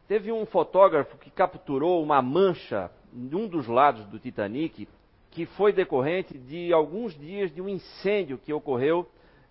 teve 0.07 0.31
um 0.31 0.45
fotógrafo 0.45 1.17
que 1.17 1.29
capturou 1.29 2.01
uma 2.01 2.21
mancha 2.21 2.89
em 3.13 3.35
um 3.35 3.49
dos 3.49 3.67
lados 3.67 4.05
do 4.05 4.17
Titanic, 4.17 4.87
que 5.35 5.45
foi 5.45 5.71
decorrente 5.71 6.37
de 6.37 6.73
alguns 6.73 7.13
dias 7.17 7.53
de 7.53 7.61
um 7.61 7.69
incêndio 7.69 8.37
que 8.37 8.51
ocorreu 8.51 9.07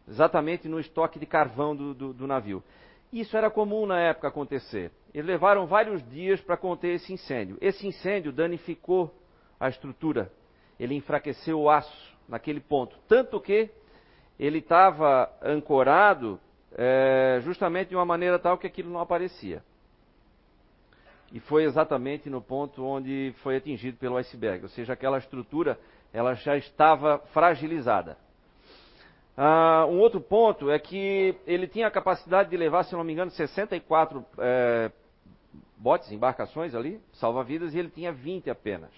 exatamente 0.09 0.67
no 0.67 0.81
estoque 0.81 1.19
de 1.19 1.27
carvão 1.27 1.77
do, 1.77 1.95
do, 1.95 2.13
do 2.13 2.27
navio. 2.27 2.63
Isso 3.13 3.37
era 3.37 3.49
comum 3.49 3.87
na 3.87 4.01
época 4.01 4.29
acontecer. 4.29 4.91
Eles 5.13 5.27
levaram 5.27 5.67
vários 5.67 6.03
dias 6.11 6.41
para 6.41 6.57
conter 6.57 6.95
esse 6.95 7.13
incêndio. 7.13 7.57
Esse 7.61 7.87
incêndio 7.87 8.33
danificou 8.33 9.15
a 9.61 9.69
estrutura 9.69 10.33
ele 10.79 10.95
enfraqueceu 10.95 11.61
o 11.61 11.71
aço 11.71 12.15
naquele 12.29 12.61
ponto. 12.61 12.97
Tanto 13.09 13.41
que 13.41 13.71
ele 14.39 14.59
estava 14.59 15.31
ancorado 15.43 16.41
é, 16.73 17.41
justamente 17.43 17.89
de 17.89 17.97
uma 17.97 18.05
maneira 18.05 18.39
tal 18.39 18.59
que 18.59 18.67
aquilo 18.67 18.91
não 18.91 19.01
aparecia. 19.01 19.63
E 21.35 21.41
foi 21.41 21.65
exatamente 21.65 22.31
no 22.31 22.41
ponto 22.41 22.85
onde 22.85 23.35
foi 23.43 23.57
atingido 23.57 23.99
pelo 23.99 24.17
iceberg, 24.17 24.63
ou 24.63 24.69
seja, 24.69 24.93
aquela 24.93 25.19
estrutura 25.19 25.77
ela 26.13 26.35
já 26.35 26.57
estava 26.57 27.19
fragilizada. 27.33 28.17
Ah, 29.37 29.85
um 29.89 29.99
outro 29.99 30.21
ponto 30.21 30.71
é 30.71 30.79
que 30.79 31.37
ele 31.45 31.67
tinha 31.67 31.89
a 31.89 31.91
capacidade 31.91 32.51
de 32.51 32.57
levar, 32.57 32.85
se 32.85 32.93
não 32.93 33.03
me 33.03 33.13
engano, 33.13 33.33
64 33.33 34.25
é, 34.39 34.93
botes, 35.77 36.13
embarcações 36.13 36.73
ali, 36.73 37.01
salva-vidas, 37.15 37.75
e 37.75 37.81
ele 37.81 37.91
tinha 37.91 38.13
20 38.13 38.49
apenas. 38.49 38.93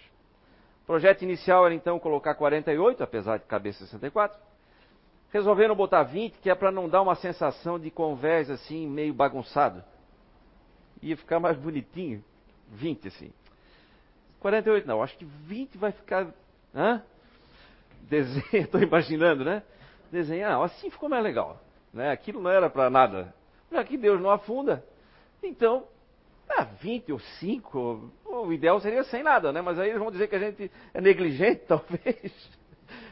O 0.82 0.86
projeto 0.86 1.22
inicial 1.22 1.64
era 1.64 1.74
então 1.74 1.98
colocar 1.98 2.34
48, 2.34 3.02
apesar 3.02 3.38
de 3.38 3.46
caber 3.46 3.72
64. 3.72 4.38
Resolveram 5.32 5.74
botar 5.74 6.02
20, 6.02 6.34
que 6.40 6.50
é 6.50 6.54
para 6.54 6.70
não 6.70 6.86
dar 6.86 7.00
uma 7.00 7.14
sensação 7.14 7.78
de 7.78 7.90
convés 7.90 8.50
assim, 8.50 8.86
meio 8.86 9.14
bagunçado. 9.14 9.82
Ia 11.02 11.16
ficar 11.16 11.40
mais 11.40 11.56
bonitinho. 11.56 12.24
20, 12.72 13.08
assim. 13.08 13.32
48 14.40 14.86
não, 14.86 15.02
acho 15.02 15.16
que 15.16 15.24
20 15.24 15.78
vai 15.78 15.92
ficar. 15.92 16.32
Hã? 16.74 17.02
Desenho, 18.02 18.46
estou 18.64 18.80
imaginando, 18.80 19.44
né? 19.44 19.62
Desenhar, 20.10 20.60
assim 20.62 20.90
ficou 20.90 21.08
mais 21.08 21.22
legal. 21.22 21.60
Né? 21.92 22.10
Aquilo 22.10 22.40
não 22.40 22.50
era 22.50 22.70
para 22.70 22.88
nada. 22.90 23.34
Já 23.70 23.82
que 23.84 23.96
Deus 23.96 24.20
não 24.20 24.30
afunda, 24.30 24.84
então 25.42 25.86
ah, 26.48 26.64
20 26.64 27.12
ou 27.12 27.18
5, 27.18 28.12
o 28.24 28.52
ideal 28.52 28.80
seria 28.80 29.02
sem 29.04 29.22
nada, 29.22 29.52
né? 29.52 29.60
Mas 29.60 29.78
aí 29.78 29.88
eles 29.88 30.00
vão 30.00 30.10
dizer 30.10 30.28
que 30.28 30.36
a 30.36 30.38
gente 30.38 30.70
é 30.94 31.00
negligente, 31.00 31.62
talvez, 31.68 32.32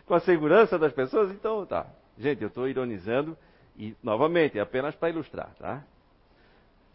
com 0.06 0.14
a 0.14 0.20
segurança 0.20 0.78
das 0.78 0.92
pessoas. 0.92 1.30
Então, 1.32 1.66
tá. 1.66 1.86
Gente, 2.16 2.42
eu 2.42 2.48
estou 2.48 2.68
ironizando 2.68 3.36
e, 3.76 3.96
novamente, 4.02 4.58
é 4.58 4.62
apenas 4.62 4.94
para 4.94 5.10
ilustrar, 5.10 5.52
tá? 5.58 5.82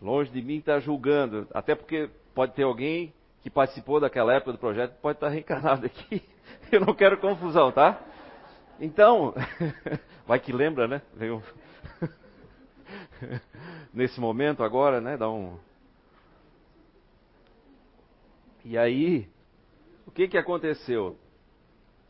Longe 0.01 0.31
de 0.31 0.41
mim 0.41 0.57
estar 0.57 0.75
tá 0.75 0.79
julgando, 0.79 1.47
até 1.53 1.75
porque 1.75 2.09
pode 2.33 2.53
ter 2.53 2.63
alguém 2.63 3.13
que 3.41 3.49
participou 3.49 3.99
daquela 3.99 4.33
época 4.33 4.53
do 4.53 4.57
projeto, 4.57 4.93
pode 5.01 5.17
estar 5.17 5.27
tá 5.27 5.33
reencarnado 5.33 5.85
aqui. 5.85 6.23
Eu 6.71 6.81
não 6.81 6.93
quero 6.93 7.17
confusão, 7.17 7.71
tá? 7.71 7.99
Então, 8.79 9.33
vai 10.25 10.39
que 10.39 10.53
lembra, 10.53 10.87
né? 10.87 11.01
Nesse 13.93 14.19
momento 14.19 14.63
agora, 14.63 15.01
né? 15.01 15.17
Dá 15.17 15.29
um, 15.29 15.57
e 18.63 18.77
aí, 18.77 19.27
o 20.05 20.11
que, 20.11 20.27
que 20.27 20.37
aconteceu? 20.37 21.17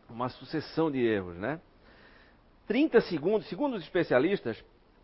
Uma 0.10 0.30
sucessão 0.30 0.90
de 0.92 1.00
erros, 1.00 1.38
né? 1.38 1.62
30 2.68 3.02
segundos, 3.02 3.48
segundo 3.48 3.76
os 3.76 3.84
especialistas, 3.84 4.62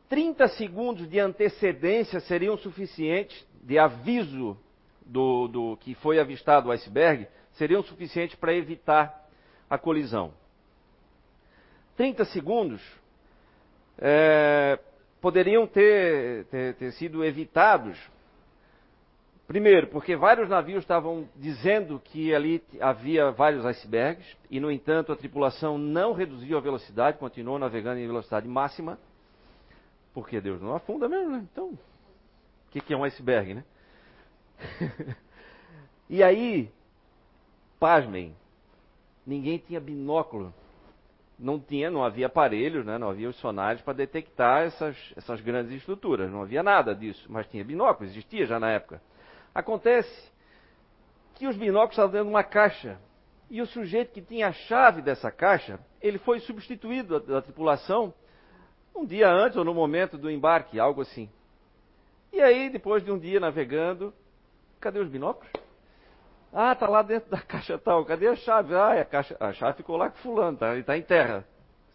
30 0.09 0.47
segundos 0.49 1.09
de 1.09 1.19
antecedência 1.19 2.19
seriam 2.19 2.57
suficientes, 2.57 3.45
de 3.61 3.79
aviso 3.79 4.57
do, 5.05 5.47
do 5.47 5.77
que 5.77 5.95
foi 5.95 6.19
avistado 6.19 6.69
o 6.69 6.71
iceberg, 6.71 7.27
seriam 7.53 7.81
suficientes 7.83 8.35
para 8.35 8.53
evitar 8.53 9.27
a 9.69 9.77
colisão. 9.77 10.33
30 11.97 12.25
segundos 12.25 12.81
é, 13.97 14.77
poderiam 15.21 15.65
ter, 15.65 16.45
ter, 16.45 16.75
ter 16.75 16.91
sido 16.91 17.23
evitados 17.23 17.97
Primeiro, 19.47 19.87
porque 19.87 20.15
vários 20.15 20.49
navios 20.49 20.79
estavam 20.79 21.29
dizendo 21.35 22.01
que 22.03 22.33
ali 22.33 22.63
havia 22.81 23.29
vários 23.29 23.63
icebergs, 23.63 24.25
e 24.49 24.59
no 24.59 24.71
entanto 24.71 25.11
a 25.11 25.15
tripulação 25.15 25.77
não 25.77 26.13
reduziu 26.13 26.57
a 26.57 26.61
velocidade, 26.61 27.19
continuou 27.19 27.59
navegando 27.59 27.99
em 27.99 28.07
velocidade 28.07 28.47
máxima, 28.47 28.97
porque 30.15 30.39
Deus 30.39 30.61
não 30.61 30.73
afunda 30.73 31.09
mesmo, 31.09 31.31
né? 31.31 31.45
Então, 31.51 31.71
o 31.71 31.79
que, 32.71 32.79
que 32.79 32.93
é 32.93 32.97
um 32.97 33.03
iceberg, 33.03 33.53
né? 33.53 33.65
e 36.09 36.23
aí, 36.23 36.71
pasmem, 37.77 38.33
ninguém 39.27 39.57
tinha 39.57 39.77
binóculo, 39.77 40.53
não 41.37 41.59
tinha, 41.59 41.91
não 41.91 42.01
havia 42.01 42.27
aparelhos, 42.27 42.85
né? 42.85 42.97
não 42.97 43.09
havia 43.09 43.27
os 43.27 43.35
sonares 43.35 43.81
para 43.81 43.91
detectar 43.91 44.63
essas, 44.63 44.95
essas 45.17 45.41
grandes 45.41 45.73
estruturas, 45.73 46.31
não 46.31 46.43
havia 46.43 46.63
nada 46.63 46.95
disso, 46.95 47.27
mas 47.29 47.45
tinha 47.47 47.65
binóculo, 47.65 48.09
existia 48.09 48.45
já 48.45 48.57
na 48.57 48.71
época. 48.71 49.01
Acontece 49.53 50.31
que 51.33 51.45
os 51.45 51.57
binóculos 51.57 51.91
estavam 51.91 52.11
dentro 52.11 52.27
de 52.27 52.33
uma 52.33 52.43
caixa. 52.43 52.97
E 53.49 53.61
o 53.61 53.67
sujeito 53.67 54.13
que 54.13 54.21
tinha 54.21 54.47
a 54.47 54.53
chave 54.53 55.01
dessa 55.01 55.29
caixa, 55.29 55.77
ele 56.01 56.17
foi 56.19 56.39
substituído 56.39 57.19
da, 57.19 57.33
da 57.33 57.41
tripulação 57.41 58.13
um 58.95 59.05
dia 59.05 59.29
antes 59.29 59.57
ou 59.57 59.63
no 59.63 59.73
momento 59.73 60.17
do 60.17 60.29
embarque, 60.29 60.79
algo 60.79 61.01
assim. 61.01 61.29
E 62.31 62.41
aí, 62.41 62.69
depois 62.69 63.03
de 63.03 63.11
um 63.11 63.19
dia 63.19 63.39
navegando, 63.39 64.13
cadê 64.79 64.99
os 64.99 65.09
binóculos? 65.09 65.49
Ah, 66.51 66.73
tá 66.73 66.87
lá 66.87 67.01
dentro 67.01 67.29
da 67.29 67.39
caixa 67.43 67.77
tal. 67.77 68.05
Cadê 68.05 68.27
a 68.27 68.35
chave? 68.35 68.75
Ah, 68.75 69.01
a, 69.01 69.05
caixa, 69.05 69.35
a 69.39 69.51
chave 69.53 69.77
ficou 69.77 69.97
lá 69.97 70.09
com 70.09 70.17
fulano, 70.17 70.57
tá, 70.57 70.71
ele 70.71 70.81
está 70.81 70.97
em 70.97 71.01
terra. 71.01 71.45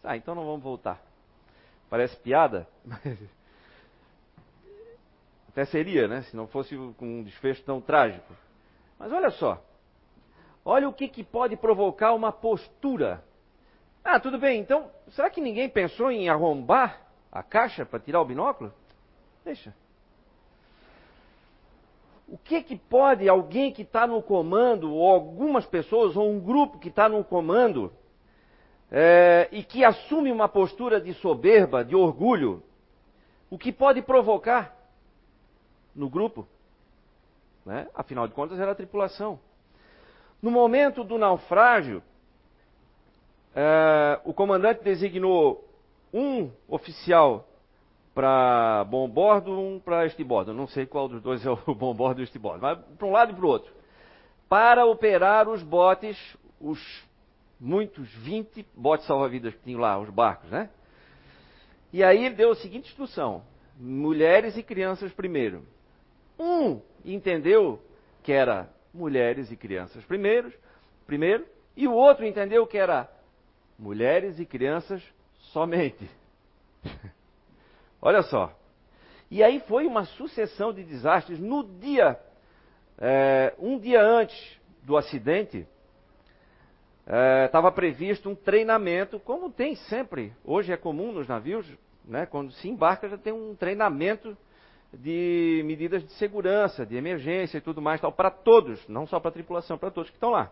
Ah, 0.05 0.17
então 0.17 0.35
não 0.35 0.45
vamos 0.45 0.63
voltar. 0.63 1.01
Parece 1.89 2.17
piada, 2.17 2.69
mas 2.85 3.19
até 5.49 5.65
seria, 5.65 6.07
né? 6.07 6.23
Se 6.23 6.37
não 6.37 6.47
fosse 6.47 6.77
com 6.97 7.21
um 7.21 7.23
desfecho 7.23 7.63
tão 7.65 7.81
trágico. 7.81 8.33
Mas 8.99 9.13
olha 9.13 9.31
só. 9.31 9.63
Olha 10.65 10.89
o 10.89 10.93
que, 10.93 11.09
que 11.09 11.25
pode 11.25 11.57
provocar 11.57 12.13
uma 12.13 12.31
postura. 12.31 13.25
Ah, 14.05 14.19
tudo 14.19 14.39
bem, 14.39 14.61
então, 14.61 14.91
será 15.11 15.29
que 15.29 15.41
ninguém 15.41 15.69
pensou 15.69 16.11
em 16.11 16.29
arrombar 16.29 17.01
a 17.31 17.43
caixa 17.43 17.85
para 17.85 18.01
tirar 18.01 18.21
o 18.21 18.25
binóculo? 18.25 18.73
Deixa. 19.45 19.75
O 22.27 22.39
que, 22.39 22.63
que 22.63 22.77
pode 22.77 23.29
alguém 23.29 23.73
que 23.73 23.83
está 23.83 24.07
no 24.07 24.23
comando, 24.23 24.95
ou 24.95 25.11
algumas 25.11 25.67
pessoas, 25.67 26.17
ou 26.17 26.31
um 26.31 26.41
grupo 26.41 26.79
que 26.79 26.89
está 26.89 27.09
no 27.09 27.23
comando, 27.25 27.93
é, 28.91 29.49
e 29.53 29.63
que 29.63 29.85
assume 29.85 30.33
uma 30.33 30.49
postura 30.49 31.01
de 31.01 31.13
soberba, 31.15 31.85
de 31.85 31.95
orgulho, 31.95 32.63
o 33.51 33.59
que 33.59 33.73
pode 33.73 34.01
provocar 34.01 34.77
no 35.95 36.09
grupo? 36.09 36.47
Né? 37.67 37.89
Afinal 37.95 38.27
de 38.27 38.35
contas, 38.35 38.59
era 38.59 38.73
a 38.73 38.77
tripulação. 38.77 39.39
No 40.41 40.51
momento 40.51 41.05
do 41.05 41.19
naufrágio, 41.19 42.03
é, 43.55 44.21
o 44.25 44.33
comandante 44.33 44.83
designou 44.83 45.69
um 46.13 46.51
oficial 46.69 47.49
para 48.15 48.85
bom 48.85 49.09
bordo, 49.09 49.59
um 49.59 49.79
para 49.79 50.07
estibordo. 50.07 50.53
Não 50.53 50.67
sei 50.67 50.87
qual 50.87 51.09
dos 51.09 51.23
dois 51.23 51.45
é 51.45 51.51
o 51.51 51.57
bom 51.75 51.95
bordo 51.95 52.21
e 52.21 52.23
o 52.23 52.25
estibordo, 52.25 52.63
mas 52.63 52.79
para 52.99 53.07
um 53.07 53.13
lado 53.13 53.33
e 53.33 53.35
para 53.35 53.45
o 53.45 53.49
outro. 53.49 53.73
Para 54.49 54.85
operar 54.85 55.49
os 55.49 55.63
botes, 55.63 56.19
os 56.61 56.79
muitos 57.59 58.09
20 58.15 58.67
botes 58.75 59.07
salva-vidas 59.07 59.55
que 59.55 59.63
tinham 59.63 59.81
lá, 59.81 59.99
os 59.99 60.11
barcos, 60.11 60.51
né? 60.51 60.71
E 61.93 62.03
aí 62.03 62.25
ele 62.25 62.35
deu 62.35 62.53
a 62.53 62.57
seguinte 62.57 62.89
instrução: 62.89 63.43
mulheres 63.77 64.57
e 64.57 64.63
crianças 64.63 65.13
primeiro. 65.13 65.65
Um 66.39 66.81
entendeu 67.05 67.81
que 68.23 68.33
era 68.33 68.69
mulheres 68.93 69.53
e 69.53 69.57
crianças 69.57 70.05
primeiros, 70.05 70.53
primeiro, 71.07 71.47
e 71.77 71.87
o 71.87 71.93
outro 71.93 72.27
entendeu 72.27 72.67
que 72.67 72.77
era 72.77 73.09
mulheres 73.81 74.39
e 74.39 74.45
crianças 74.45 75.03
somente. 75.53 76.09
Olha 78.01 78.23
só. 78.23 78.55
E 79.31 79.43
aí 79.43 79.61
foi 79.61 79.87
uma 79.87 80.05
sucessão 80.05 80.73
de 80.73 80.85
desastres. 80.85 81.39
No 81.41 81.65
dia, 81.65 82.21
é, 82.99 83.55
um 83.59 83.79
dia 83.79 84.03
antes 84.03 84.61
do 84.83 84.97
acidente, 84.97 85.67
estava 87.47 87.69
é, 87.69 87.73
previsto 87.73 88.29
um 88.29 88.35
treinamento, 88.35 89.19
como 89.19 89.51
tem 89.51 89.75
sempre. 89.75 90.33
Hoje 90.45 90.73
é 90.73 90.77
comum 90.77 91.13
nos 91.13 91.27
navios, 91.27 91.67
né, 92.05 92.27
quando 92.27 92.53
se 92.53 92.69
embarca 92.69 93.09
já 93.09 93.17
tem 93.17 93.33
um 93.33 93.55
treinamento 93.55 94.37
de 94.93 95.63
medidas 95.65 96.03
de 96.05 96.11
segurança, 96.13 96.85
de 96.85 96.97
emergência 96.97 97.59
e 97.59 97.61
tudo 97.61 97.81
mais, 97.81 98.01
para 98.01 98.31
todos, 98.31 98.87
não 98.89 99.07
só 99.07 99.21
para 99.21 99.29
a 99.29 99.33
tripulação, 99.33 99.79
para 99.79 99.91
todos 99.91 100.11
que 100.11 100.17
estão 100.17 100.31
lá. 100.31 100.51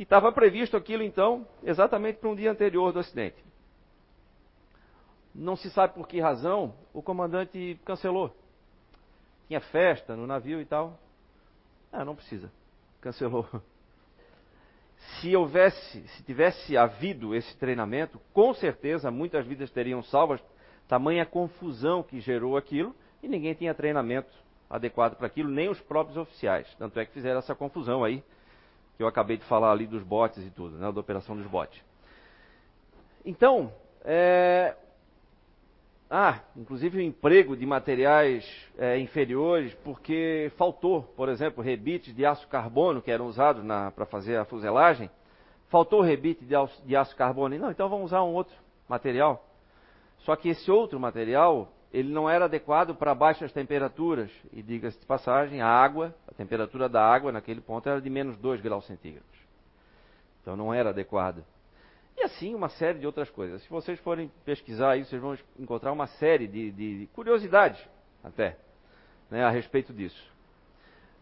E 0.00 0.02
estava 0.02 0.32
previsto 0.32 0.76
aquilo 0.76 1.04
então, 1.04 1.46
exatamente 1.62 2.18
para 2.18 2.28
um 2.28 2.34
dia 2.34 2.50
anterior 2.50 2.92
do 2.92 2.98
acidente 2.98 3.36
não 5.34 5.56
se 5.56 5.70
sabe 5.70 5.94
por 5.94 6.06
que 6.08 6.20
razão, 6.20 6.74
o 6.92 7.02
comandante 7.02 7.78
cancelou. 7.84 8.34
Tinha 9.46 9.60
festa 9.60 10.16
no 10.16 10.26
navio 10.26 10.60
e 10.60 10.64
tal. 10.64 10.98
Ah, 11.92 12.04
não 12.04 12.14
precisa. 12.14 12.50
Cancelou. 13.00 13.46
Se 15.20 15.34
houvesse, 15.34 16.06
se 16.08 16.22
tivesse 16.24 16.76
havido 16.76 17.34
esse 17.34 17.56
treinamento, 17.56 18.20
com 18.34 18.52
certeza 18.52 19.10
muitas 19.10 19.46
vidas 19.46 19.70
teriam 19.70 20.02
salvas, 20.02 20.42
tamanha 20.86 21.24
confusão 21.24 22.02
que 22.02 22.20
gerou 22.20 22.56
aquilo, 22.56 22.94
e 23.22 23.28
ninguém 23.28 23.54
tinha 23.54 23.74
treinamento 23.74 24.30
adequado 24.68 25.16
para 25.16 25.26
aquilo, 25.26 25.50
nem 25.50 25.68
os 25.68 25.80
próprios 25.80 26.18
oficiais. 26.18 26.72
Tanto 26.78 27.00
é 27.00 27.06
que 27.06 27.12
fizeram 27.12 27.38
essa 27.38 27.54
confusão 27.54 28.04
aí, 28.04 28.22
que 29.00 29.04
eu 29.04 29.08
acabei 29.08 29.38
de 29.38 29.44
falar 29.44 29.72
ali 29.72 29.86
dos 29.86 30.02
botes 30.02 30.46
e 30.46 30.50
tudo, 30.50 30.76
né, 30.76 30.92
da 30.92 31.00
operação 31.00 31.34
dos 31.34 31.46
botes. 31.46 31.82
Então, 33.24 33.72
é, 34.04 34.76
ah, 36.10 36.40
inclusive 36.54 36.98
o 36.98 37.00
emprego 37.00 37.56
de 37.56 37.64
materiais 37.64 38.44
é, 38.76 38.98
inferiores, 38.98 39.72
porque 39.76 40.52
faltou, 40.58 41.04
por 41.16 41.30
exemplo, 41.30 41.64
rebites 41.64 42.14
de 42.14 42.26
aço 42.26 42.46
carbono 42.48 43.00
que 43.00 43.10
eram 43.10 43.24
usados 43.24 43.64
para 43.94 44.04
fazer 44.04 44.36
a 44.36 44.44
fuselagem. 44.44 45.10
Faltou 45.70 46.02
rebite 46.02 46.44
de 46.44 46.54
aço, 46.54 46.82
de 46.84 46.94
aço 46.94 47.16
carbono. 47.16 47.58
Não, 47.58 47.70
então 47.70 47.88
vamos 47.88 48.04
usar 48.04 48.22
um 48.22 48.34
outro 48.34 48.54
material. 48.86 49.42
Só 50.18 50.36
que 50.36 50.50
esse 50.50 50.70
outro 50.70 51.00
material, 51.00 51.72
ele 51.92 52.12
não 52.12 52.30
era 52.30 52.44
adequado 52.44 52.94
para 52.94 53.14
baixas 53.14 53.52
temperaturas. 53.52 54.30
E 54.52 54.62
diga-se 54.62 54.98
de 54.98 55.06
passagem, 55.06 55.60
a 55.60 55.66
água, 55.66 56.14
a 56.28 56.32
temperatura 56.32 56.88
da 56.88 57.04
água 57.04 57.32
naquele 57.32 57.60
ponto 57.60 57.88
era 57.88 58.00
de 58.00 58.08
menos 58.08 58.36
2 58.38 58.60
graus 58.60 58.86
centígrados. 58.86 59.28
Então 60.40 60.56
não 60.56 60.72
era 60.72 60.90
adequado. 60.90 61.44
E 62.16 62.22
assim 62.22 62.54
uma 62.54 62.68
série 62.68 62.98
de 62.98 63.06
outras 63.06 63.30
coisas. 63.30 63.62
Se 63.62 63.70
vocês 63.70 63.98
forem 64.00 64.30
pesquisar 64.44 64.92
aí, 64.92 65.04
vocês 65.04 65.20
vão 65.20 65.36
encontrar 65.58 65.92
uma 65.92 66.06
série 66.06 66.46
de, 66.46 66.70
de 66.70 67.08
curiosidades 67.12 67.80
até 68.22 68.56
né, 69.30 69.44
a 69.44 69.50
respeito 69.50 69.92
disso. 69.92 70.30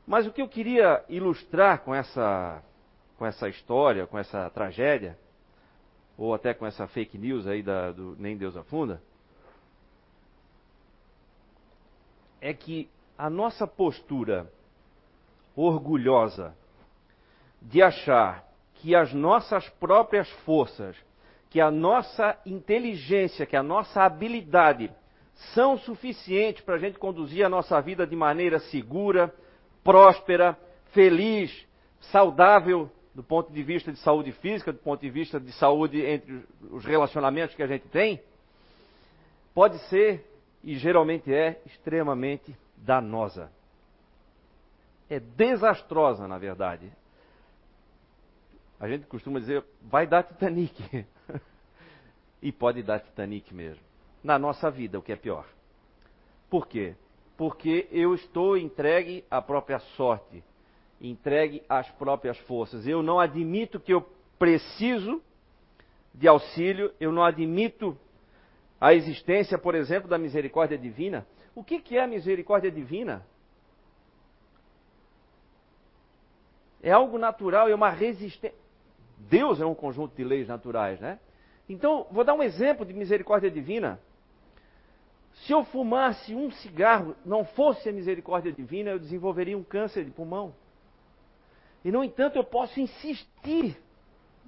Mas 0.07 0.27
o 0.27 0.33
que 0.33 0.43
eu 0.43 0.49
queria 0.49 1.05
ilustrar 1.09 1.81
com 1.81 1.95
essa, 1.95 2.63
com 3.17 3.27
essa 3.27 3.49
história, 3.49 4.07
com 4.07 4.19
essa 4.19 4.49
tragédia, 4.51 5.19
ou 6.17 6.35
até 6.35 6.53
com 6.53 6.67
essa 6.67 6.87
fake 6.89 7.17
news 7.17 7.47
aí 7.47 7.63
da, 7.63 7.93
do 7.93 8.17
Nem 8.19 8.37
Deus 8.37 8.57
Afunda, 8.57 9.01
é 12.41 12.53
que 12.53 12.89
a 13.17 13.29
nossa 13.29 13.67
postura 13.67 14.51
orgulhosa 15.57 16.55
de 17.61 17.83
achar 17.83 18.47
que 18.75 18.95
as 18.95 19.13
nossas 19.13 19.69
próprias 19.71 20.31
forças, 20.45 20.97
que 21.51 21.61
a 21.61 21.71
nossa 21.71 22.39
inteligência, 22.47 23.45
que 23.45 23.57
a 23.57 23.63
nossa 23.63 24.03
habilidade 24.03 24.91
são 25.55 25.77
suficientes 25.79 26.63
para 26.63 26.77
a 26.77 26.79
gente 26.79 26.99
conduzir 26.99 27.45
a 27.45 27.49
nossa 27.49 27.81
vida 27.81 28.07
de 28.07 28.15
maneira 28.15 28.59
segura, 28.59 29.35
próspera, 29.83 30.57
feliz, 30.93 31.67
saudável, 32.01 32.91
do 33.15 33.23
ponto 33.23 33.53
de 33.53 33.63
vista 33.63 33.91
de 33.91 33.99
saúde 33.99 34.31
física, 34.33 34.73
do 34.73 34.79
ponto 34.79 35.01
de 35.01 35.11
vista 35.11 35.41
de 35.41 35.51
saúde 35.53 36.01
entre 36.05 36.45
os 36.71 36.85
relacionamentos 36.85 37.55
que 37.55 37.63
a 37.63 37.67
gente 37.67 37.89
tem, 37.89 38.23
pode 39.53 39.79
ser, 39.89 40.25
e 40.63 40.77
geralmente 40.77 41.33
é, 41.33 41.61
extremamente 41.67 42.57
danosa. 42.77 43.51
É 45.09 45.19
desastrosa, 45.19 46.29
na 46.29 46.39
verdade. 46.39 46.93
A 48.79 48.89
gente 48.89 49.07
costuma 49.07 49.41
dizer, 49.41 49.65
vai 49.83 50.07
dar 50.07 50.23
Titanic. 50.23 51.07
e 52.43 52.53
pode 52.53 52.83
dar 52.83 53.01
Titanic 53.01 53.53
mesmo. 53.55 53.83
Na 54.23 54.39
nossa 54.39 54.71
vida, 54.71 54.99
o 54.99 55.03
que 55.03 55.13
é 55.13 55.17
pior. 55.17 55.47
Por 56.51 56.67
quê? 56.67 56.95
Porque 57.37 57.89
eu 57.91 58.15
estou 58.15 58.57
entregue 58.57 59.25
à 59.31 59.41
própria 59.41 59.79
sorte, 59.97 60.43
entregue 61.01 61.63
às 61.69 61.89
próprias 61.93 62.39
forças. 62.41 62.87
Eu 62.87 63.03
não 63.03 63.21
admito 63.21 63.79
que 63.79 63.93
eu 63.93 64.03
preciso 64.39 65.23
de 66.15 66.27
auxílio, 66.27 66.93
eu 66.99 67.13
não 67.13 67.23
admito 67.23 67.97
a 68.81 68.95
existência, 68.95 69.59
por 69.59 69.75
exemplo, 69.75 70.09
da 70.09 70.19
misericórdia 70.19 70.79
divina. 70.79 71.27
O 71.55 71.65
que, 71.65 71.81
que 71.81 71.97
é 71.97 72.03
a 72.03 72.07
misericórdia 72.07 72.71
divina? 72.71 73.27
É 76.83 76.93
algo 76.93 77.19
natural, 77.19 77.69
é 77.69 77.75
uma 77.75 77.91
resistência. 77.91 78.57
Deus 79.19 79.61
é 79.61 79.67
um 79.67 79.75
conjunto 79.75 80.15
de 80.15 80.23
leis 80.23 80.47
naturais, 80.47 81.01
né? 81.01 81.19
Então, 81.69 82.07
vou 82.11 82.23
dar 82.23 82.35
um 82.35 82.43
exemplo 82.43 82.87
de 82.87 82.95
misericórdia 82.95 83.51
divina. 83.51 84.01
Se 85.45 85.53
eu 85.53 85.65
fumasse 85.65 86.35
um 86.35 86.51
cigarro, 86.51 87.17
não 87.25 87.45
fosse 87.45 87.89
a 87.89 87.93
misericórdia 87.93 88.53
divina, 88.53 88.91
eu 88.91 88.99
desenvolveria 88.99 89.59
um 89.59 89.65
câncer 89.65 90.05
de 90.05 90.11
pulmão. 90.11 90.55
E, 91.85 91.91
no 91.91 92.03
entanto, 92.03 92.37
eu 92.37 92.45
posso 92.45 92.81
insistir, 92.81 93.77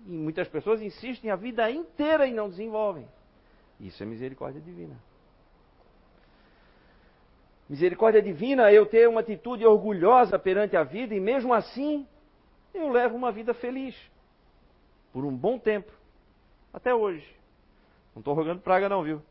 e 0.06 0.10
muitas 0.10 0.48
pessoas 0.48 0.80
insistem 0.80 1.30
a 1.30 1.36
vida 1.36 1.68
inteira 1.70 2.26
e 2.26 2.32
não 2.32 2.48
desenvolvem. 2.48 3.06
Isso 3.80 4.02
é 4.02 4.06
misericórdia 4.06 4.60
divina. 4.60 4.96
Misericórdia 7.68 8.20
divina 8.20 8.70
é 8.70 8.74
eu 8.74 8.84
ter 8.84 9.08
uma 9.08 9.20
atitude 9.20 9.64
orgulhosa 9.64 10.38
perante 10.38 10.76
a 10.76 10.82
vida 10.82 11.14
e, 11.14 11.20
mesmo 11.20 11.54
assim, 11.54 12.06
eu 12.74 12.88
levo 12.88 13.16
uma 13.16 13.32
vida 13.32 13.54
feliz 13.54 13.96
por 15.12 15.24
um 15.24 15.34
bom 15.34 15.58
tempo, 15.58 15.92
até 16.72 16.94
hoje. 16.94 17.26
Não 18.14 18.20
estou 18.20 18.34
rogando 18.34 18.60
praga 18.60 18.88
não, 18.88 19.02
viu? 19.02 19.22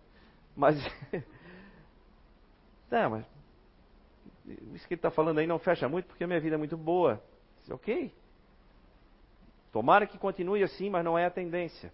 Mas, 0.56 0.78
é, 2.92 3.08
mas 3.08 3.26
isso 4.74 4.88
que 4.88 4.94
ele 4.94 5.00
está 5.00 5.12
falando 5.12 5.40
aí 5.40 5.48
não 5.48 5.60
fecha 5.60 5.88
muito 5.88 6.08
porque 6.08 6.24
a 6.24 6.28
minha 6.28 6.40
vida 6.40 6.56
é 6.56 6.58
muito 6.58 6.78
boa. 6.78 7.22
Disse, 7.60 7.74
ok. 7.74 8.12
Tomara 9.72 10.08
que 10.08 10.18
continue 10.18 10.64
assim, 10.64 10.90
mas 10.90 11.06
não 11.06 11.18
é 11.18 11.26
a 11.26 11.30
tendência. 11.30 11.94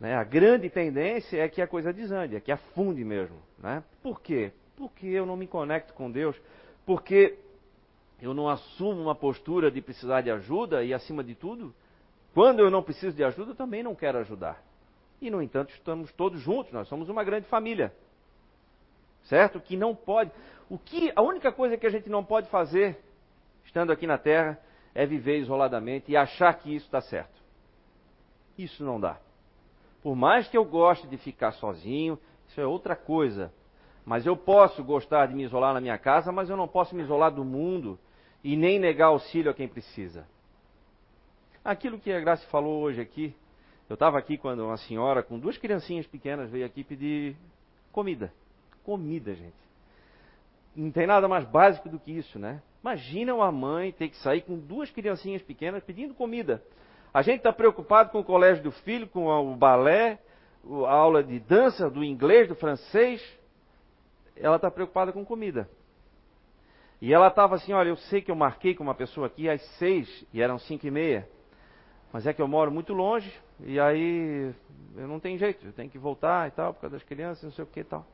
Né? 0.00 0.16
A 0.16 0.24
grande 0.24 0.70
tendência 0.70 1.36
é 1.38 1.48
que 1.48 1.60
a 1.60 1.66
coisa 1.66 1.92
desande, 1.92 2.34
é 2.34 2.40
que 2.40 2.50
afunde 2.50 3.04
mesmo. 3.04 3.36
Né? 3.58 3.84
Por 4.02 4.20
quê? 4.22 4.50
Porque 4.74 5.06
eu 5.06 5.26
não 5.26 5.36
me 5.36 5.46
conecto 5.46 5.92
com 5.92 6.10
Deus, 6.10 6.34
porque 6.86 7.38
eu 8.20 8.32
não 8.32 8.48
assumo 8.48 9.02
uma 9.02 9.14
postura 9.14 9.70
de 9.70 9.82
precisar 9.82 10.22
de 10.22 10.30
ajuda 10.30 10.82
e, 10.82 10.94
acima 10.94 11.22
de 11.22 11.34
tudo, 11.34 11.74
quando 12.32 12.60
eu 12.60 12.70
não 12.70 12.82
preciso 12.82 13.14
de 13.14 13.22
ajuda, 13.22 13.50
eu 13.50 13.56
também 13.56 13.82
não 13.82 13.94
quero 13.94 14.18
ajudar. 14.18 14.62
E, 15.20 15.30
no 15.30 15.42
entanto, 15.42 15.70
estamos 15.74 16.10
todos 16.12 16.40
juntos, 16.40 16.72
nós 16.72 16.88
somos 16.88 17.10
uma 17.10 17.22
grande 17.22 17.46
família. 17.48 17.92
Certo? 19.24 19.60
Que 19.60 19.76
não 19.76 19.94
pode. 19.94 20.30
O 20.70 20.78
que, 20.78 21.12
a 21.14 21.20
única 21.20 21.52
coisa 21.52 21.76
que 21.76 21.86
a 21.86 21.90
gente 21.90 22.08
não 22.08 22.24
pode 22.24 22.48
fazer, 22.48 22.98
estando 23.64 23.92
aqui 23.92 24.06
na 24.06 24.16
Terra, 24.16 24.58
é 24.94 25.04
viver 25.04 25.38
isoladamente 25.38 26.10
e 26.10 26.16
achar 26.16 26.54
que 26.54 26.74
isso 26.74 26.86
está 26.86 27.02
certo. 27.02 27.38
Isso 28.56 28.82
não 28.82 28.98
dá. 28.98 29.18
Por 30.02 30.16
mais 30.16 30.48
que 30.48 30.56
eu 30.56 30.64
goste 30.64 31.06
de 31.06 31.16
ficar 31.18 31.52
sozinho, 31.52 32.18
isso 32.48 32.60
é 32.60 32.66
outra 32.66 32.96
coisa. 32.96 33.52
Mas 34.04 34.26
eu 34.26 34.36
posso 34.36 34.82
gostar 34.82 35.26
de 35.26 35.34
me 35.34 35.44
isolar 35.44 35.74
na 35.74 35.80
minha 35.80 35.98
casa, 35.98 36.32
mas 36.32 36.48
eu 36.48 36.56
não 36.56 36.66
posso 36.66 36.94
me 36.94 37.02
isolar 37.02 37.30
do 37.30 37.44
mundo 37.44 37.98
e 38.42 38.56
nem 38.56 38.78
negar 38.78 39.06
auxílio 39.06 39.50
a 39.50 39.54
quem 39.54 39.68
precisa. 39.68 40.26
Aquilo 41.62 41.98
que 41.98 42.10
a 42.10 42.20
Graça 42.20 42.46
falou 42.48 42.80
hoje 42.82 43.00
aqui, 43.00 43.34
eu 43.88 43.94
estava 43.94 44.18
aqui 44.18 44.38
quando 44.38 44.64
uma 44.64 44.78
senhora 44.78 45.22
com 45.22 45.38
duas 45.38 45.58
criancinhas 45.58 46.06
pequenas 46.06 46.50
veio 46.50 46.64
aqui 46.64 46.82
pedir 46.82 47.36
comida. 47.92 48.32
Comida, 48.82 49.34
gente. 49.34 49.60
Não 50.74 50.90
tem 50.90 51.06
nada 51.06 51.28
mais 51.28 51.44
básico 51.44 51.88
do 51.88 51.98
que 51.98 52.12
isso, 52.12 52.38
né? 52.38 52.62
Imagina 52.82 53.34
uma 53.34 53.52
mãe 53.52 53.92
ter 53.92 54.08
que 54.08 54.16
sair 54.16 54.40
com 54.40 54.58
duas 54.58 54.90
criancinhas 54.90 55.42
pequenas 55.42 55.82
pedindo 55.82 56.14
comida. 56.14 56.62
A 57.12 57.22
gente 57.22 57.38
está 57.38 57.52
preocupado 57.52 58.10
com 58.10 58.20
o 58.20 58.24
colégio 58.24 58.62
do 58.62 58.70
filho, 58.70 59.08
com 59.08 59.26
o 59.26 59.56
balé, 59.56 60.18
a 60.86 60.92
aula 60.92 61.22
de 61.22 61.40
dança, 61.40 61.90
do 61.90 62.04
inglês, 62.04 62.48
do 62.48 62.54
francês. 62.54 63.20
Ela 64.36 64.56
está 64.56 64.70
preocupada 64.70 65.12
com 65.12 65.24
comida. 65.24 65.68
E 67.00 67.12
ela 67.12 67.28
estava 67.28 67.56
assim, 67.56 67.72
olha, 67.72 67.88
eu 67.88 67.96
sei 67.96 68.20
que 68.20 68.30
eu 68.30 68.36
marquei 68.36 68.74
com 68.74 68.84
uma 68.84 68.94
pessoa 68.94 69.26
aqui 69.26 69.48
às 69.48 69.62
seis 69.78 70.26
e 70.32 70.40
eram 70.40 70.58
cinco 70.58 70.86
e 70.86 70.90
meia. 70.90 71.28
Mas 72.12 72.26
é 72.26 72.32
que 72.32 72.42
eu 72.42 72.48
moro 72.48 72.70
muito 72.70 72.92
longe 72.92 73.32
e 73.60 73.80
aí 73.80 74.52
eu 74.96 75.08
não 75.08 75.18
tenho 75.18 75.38
jeito, 75.38 75.64
eu 75.66 75.72
tenho 75.72 75.88
que 75.88 75.98
voltar 75.98 76.48
e 76.48 76.50
tal, 76.50 76.74
por 76.74 76.82
causa 76.82 76.96
das 76.96 77.04
crianças, 77.04 77.44
não 77.44 77.52
sei 77.52 77.64
o 77.64 77.66
que 77.66 77.80
e 77.80 77.84
tal. 77.84 78.06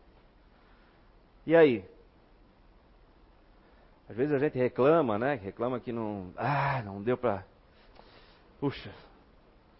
E 1.46 1.54
aí? 1.54 1.84
Às 4.08 4.16
vezes 4.16 4.32
a 4.32 4.38
gente 4.38 4.56
reclama, 4.56 5.18
né? 5.18 5.34
Reclama 5.34 5.80
que 5.80 5.92
não. 5.92 6.32
Ah, 6.36 6.80
não 6.84 7.02
deu 7.02 7.16
para. 7.16 7.44
Puxa, 8.58 8.90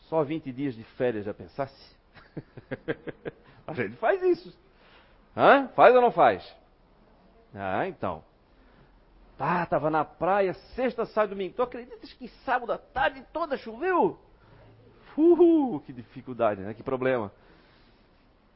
só 0.08 0.22
20 0.22 0.52
dias 0.52 0.74
de 0.74 0.84
férias 0.84 1.24
já 1.24 1.34
pensasse? 1.34 1.96
a 3.66 3.72
gente 3.74 3.96
faz 3.96 4.22
isso. 4.22 4.56
Hã? 5.36 5.68
Faz 5.68 5.94
ou 5.94 6.00
não 6.00 6.12
faz? 6.12 6.56
Ah, 7.54 7.86
então. 7.88 8.22
Tá, 9.38 9.66
tava 9.66 9.90
na 9.90 10.04
praia, 10.04 10.54
sexta, 10.74 11.04
sábado, 11.04 11.30
domingo. 11.30 11.54
Tu 11.54 11.62
acreditas 11.62 12.12
que 12.14 12.28
sábado 12.44 12.72
a 12.72 12.78
tarde 12.78 13.24
toda 13.32 13.56
choveu? 13.56 14.18
Uhul, 15.16 15.80
que 15.80 15.92
dificuldade, 15.92 16.60
né? 16.60 16.74
Que 16.74 16.82
problema. 16.82 17.32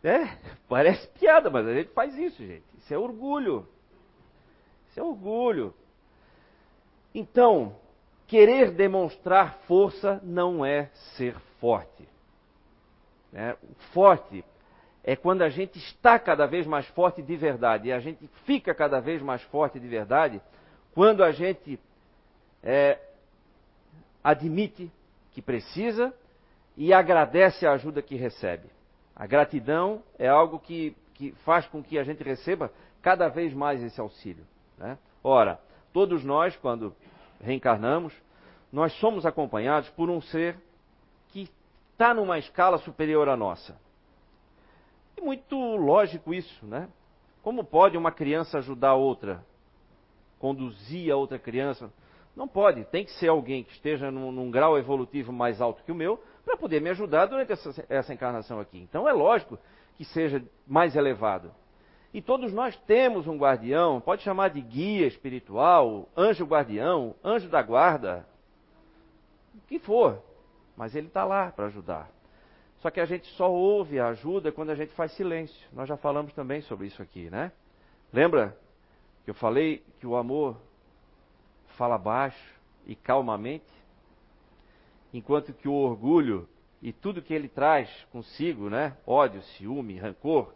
É, 0.03 0.39
parece 0.69 1.07
piada, 1.09 1.51
mas 1.51 1.67
a 1.67 1.75
gente 1.75 1.91
faz 1.93 2.17
isso, 2.17 2.39
gente. 2.39 2.65
Isso 2.79 2.93
é 2.93 2.99
orgulho. 2.99 3.69
Isso 4.89 5.01
é 5.01 5.03
orgulho. 5.03 5.75
Então, 7.15 7.77
querer 8.31 8.71
demonstrar 8.71 9.59
força 9.67 10.21
não 10.23 10.65
é 10.65 10.89
ser 11.17 11.35
forte. 11.61 12.09
É, 13.35 13.57
forte 13.93 14.45
é 15.03 15.17
quando 15.17 15.43
a 15.43 15.49
gente 15.49 15.81
está 15.81 16.17
cada 16.17 16.47
vez 16.47 16.65
mais 16.65 16.87
forte 16.87 17.21
de 17.21 17.37
verdade. 17.37 17.89
E 17.89 17.93
a 17.93 17.99
gente 17.99 18.25
fica 18.45 18.73
cada 18.73 19.01
vez 19.01 19.21
mais 19.21 19.43
forte 19.43 19.81
de 19.81 19.89
verdade 19.89 20.41
quando 20.95 21.25
a 21.25 21.33
gente 21.33 21.77
é, 22.63 23.01
admite 24.23 24.89
que 25.33 25.43
precisa 25.43 26.15
e 26.77 26.93
agradece 26.93 27.67
a 27.67 27.73
ajuda 27.73 28.01
que 28.01 28.15
recebe. 28.15 28.69
A 29.17 29.27
gratidão 29.27 30.05
é 30.17 30.29
algo 30.29 30.61
que, 30.61 30.97
que 31.15 31.33
faz 31.45 31.67
com 31.67 31.83
que 31.83 31.99
a 31.99 32.05
gente 32.05 32.23
receba 32.23 32.71
cada 33.03 33.27
vez 33.27 33.53
mais 33.53 33.83
esse 33.83 34.01
auxílio. 34.01 34.47
Né? 34.79 34.97
Ora, 35.21 35.61
todos 35.93 36.23
nós, 36.23 36.57
quando 36.57 36.95
reencarnamos, 37.41 38.15
nós 38.73 38.93
somos 39.01 39.27
acompanhados 39.27 39.89
por 39.91 40.09
um 40.11 40.21
ser 40.21 40.57
que 41.29 41.51
está 41.93 42.15
numa 42.15 42.39
escala 42.39 42.79
superior 42.79 43.29
à 43.29 43.37
nossa. 43.37 43.79
É 45.17 45.21
muito 45.21 45.57
lógico 45.77 46.33
isso, 46.33 46.67
né? 46.67 46.89
Como 47.43 47.65
pode 47.65 47.97
uma 47.97 48.13
criança 48.13 48.59
ajudar 48.59 48.95
outra? 48.95 49.45
conduzir 50.41 51.13
a 51.13 51.17
outra 51.17 51.39
criança. 51.39 51.93
Não 52.35 52.49
pode, 52.49 52.85
tem 52.87 53.05
que 53.05 53.13
ser 53.13 53.29
alguém 53.29 53.63
que 53.63 53.73
esteja 53.73 54.11
num, 54.11 54.33
num 54.33 54.51
grau 54.51 54.79
evolutivo 54.79 55.33
mais 55.33 55.61
alto 55.61 55.85
que 55.85 55.93
o 55.93 55.95
meu 55.95 56.21
para 56.45 56.57
poder 56.57 56.81
me 56.81 56.89
ajudar 56.89 57.27
durante 57.27 57.53
essa, 57.53 57.85
essa 57.89 58.15
encarnação 58.15 58.59
aqui. 58.59 58.79
Então 58.79 59.09
é 59.09 59.13
lógico 59.13 59.59
que 59.97 60.05
seja 60.07 60.43
mais 60.67 60.97
elevado. 60.97 61.53
E 62.13 62.21
todos 62.21 62.53
nós 62.53 62.77
temos 62.87 63.27
um 63.27 63.39
guardião, 63.39 64.01
pode 64.01 64.23
chamar 64.23 64.51
de 64.51 64.61
guia 64.61 65.07
espiritual, 65.07 66.09
anjo 66.17 66.45
guardião, 66.45 67.15
anjo 67.25 67.49
da 67.49 67.63
guarda, 67.63 68.27
o 69.55 69.61
que 69.69 69.79
for, 69.79 70.21
mas 70.77 70.95
ele 70.97 71.07
está 71.07 71.25
lá 71.25 71.51
para 71.51 71.67
ajudar. 71.67 72.11
Só 72.79 72.91
que 72.91 72.99
a 72.99 73.05
gente 73.05 73.29
só 73.35 73.51
ouve 73.51 74.01
a 74.01 74.09
ajuda 74.09 74.51
quando 74.51 74.71
a 74.71 74.75
gente 74.75 74.93
faz 74.95 75.13
silêncio. 75.13 75.69
Nós 75.73 75.89
já 75.89 75.97
falamos 75.97 76.33
também 76.33 76.63
sobre 76.63 76.87
isso 76.87 77.01
aqui, 77.01 77.31
né? 77.31 77.53
Lembra 78.13 78.57
eu 79.27 79.35
falei 79.35 79.85
que 80.01 80.07
o 80.07 80.17
amor 80.17 80.57
fala 81.77 81.97
baixo 81.97 82.59
e 82.85 82.97
calmamente, 82.97 83.73
enquanto 85.13 85.53
que 85.53 85.69
o 85.69 85.73
orgulho 85.73 86.49
e 86.83 86.93
tudo 86.93 87.23
que 87.23 87.33
ele 87.33 87.49
traz 87.49 87.89
consigo, 88.11 88.69
né? 88.69 88.97
Ódio, 89.07 89.41
ciúme, 89.43 89.99
rancor, 89.99 90.53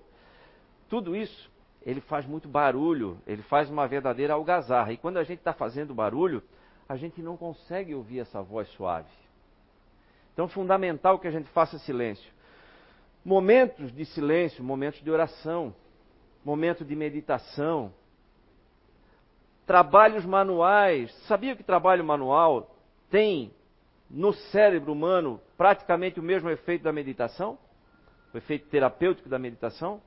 tudo 0.88 1.14
isso 1.16 1.52
ele 1.84 2.00
faz 2.00 2.24
muito 2.24 2.48
barulho, 2.48 3.18
ele 3.26 3.42
faz 3.42 3.68
uma 3.70 3.86
verdadeira 3.86 4.32
algazarra. 4.34 4.92
E 4.92 4.96
quando 4.96 5.18
a 5.18 5.24
gente 5.24 5.38
está 5.38 5.52
fazendo 5.52 5.94
barulho, 5.94 6.42
a 6.88 6.96
gente 6.96 7.20
não 7.20 7.36
consegue 7.36 7.94
ouvir 7.94 8.20
essa 8.20 8.42
voz 8.42 8.68
suave. 8.70 9.08
Então, 10.32 10.46
é 10.46 10.48
fundamental 10.48 11.18
que 11.18 11.28
a 11.28 11.30
gente 11.30 11.48
faça 11.50 11.78
silêncio. 11.78 12.32
Momentos 13.24 13.92
de 13.92 14.04
silêncio, 14.06 14.64
momentos 14.64 15.00
de 15.02 15.10
oração, 15.10 15.74
momento 16.44 16.84
de 16.84 16.96
meditação, 16.96 17.92
trabalhos 19.66 20.24
manuais. 20.24 21.14
Sabia 21.26 21.54
que 21.54 21.62
trabalho 21.62 22.04
manual 22.04 22.74
tem 23.10 23.52
no 24.10 24.32
cérebro 24.32 24.92
humano 24.92 25.40
praticamente 25.56 26.18
o 26.18 26.22
mesmo 26.22 26.50
efeito 26.50 26.82
da 26.82 26.92
meditação? 26.92 27.58
O 28.32 28.36
efeito 28.38 28.68
terapêutico 28.68 29.28
da 29.28 29.38
meditação? 29.38 30.02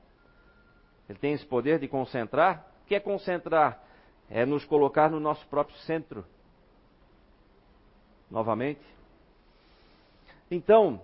Ele 1.08 1.18
tem 1.18 1.32
esse 1.32 1.46
poder 1.46 1.78
de 1.78 1.88
concentrar. 1.88 2.66
O 2.84 2.86
que 2.86 2.94
é 2.94 3.00
concentrar? 3.00 3.82
É 4.28 4.44
nos 4.44 4.64
colocar 4.64 5.10
no 5.10 5.18
nosso 5.18 5.46
próprio 5.48 5.76
centro. 5.78 6.24
Novamente. 8.30 8.84
Então, 10.50 11.00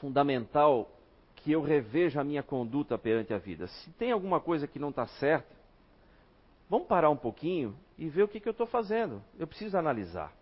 fundamental 0.00 0.88
que 1.36 1.52
eu 1.52 1.62
reveja 1.62 2.20
a 2.20 2.24
minha 2.24 2.42
conduta 2.42 2.96
perante 2.96 3.34
a 3.34 3.38
vida. 3.38 3.66
Se 3.66 3.90
tem 3.92 4.12
alguma 4.12 4.40
coisa 4.40 4.66
que 4.66 4.78
não 4.78 4.90
está 4.90 5.06
certa, 5.06 5.54
Vamos 6.68 6.88
parar 6.88 7.10
um 7.10 7.16
pouquinho 7.16 7.76
e 7.98 8.08
ver 8.08 8.22
o 8.22 8.28
que, 8.28 8.40
que 8.40 8.48
eu 8.48 8.52
estou 8.52 8.66
fazendo. 8.66 9.22
Eu 9.38 9.46
preciso 9.46 9.76
analisar. 9.76 10.32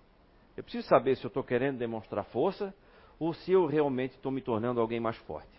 Eu 0.57 0.63
preciso 0.63 0.87
saber 0.89 1.17
se 1.17 1.25
eu 1.25 1.29
estou 1.29 1.43
querendo 1.43 1.79
demonstrar 1.79 2.25
força 2.25 2.75
ou 3.19 3.35
se 3.35 3.53
eu 3.53 3.67
realmente 3.67 4.13
estou 4.13 4.31
me 4.31 4.41
tornando 4.41 4.81
alguém 4.81 5.01
mais 5.01 5.17
forte. 5.19 5.51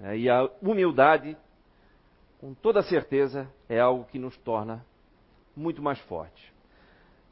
É, 0.00 0.16
e 0.16 0.30
a 0.30 0.48
humildade, 0.60 1.36
com 2.42 2.54
toda 2.54 2.82
certeza, 2.82 3.48
é 3.68 3.78
algo 3.78 4.04
que 4.06 4.18
nos 4.18 4.36
torna 4.38 4.84
muito 5.54 5.80
mais 5.80 6.00
fortes. 6.00 6.52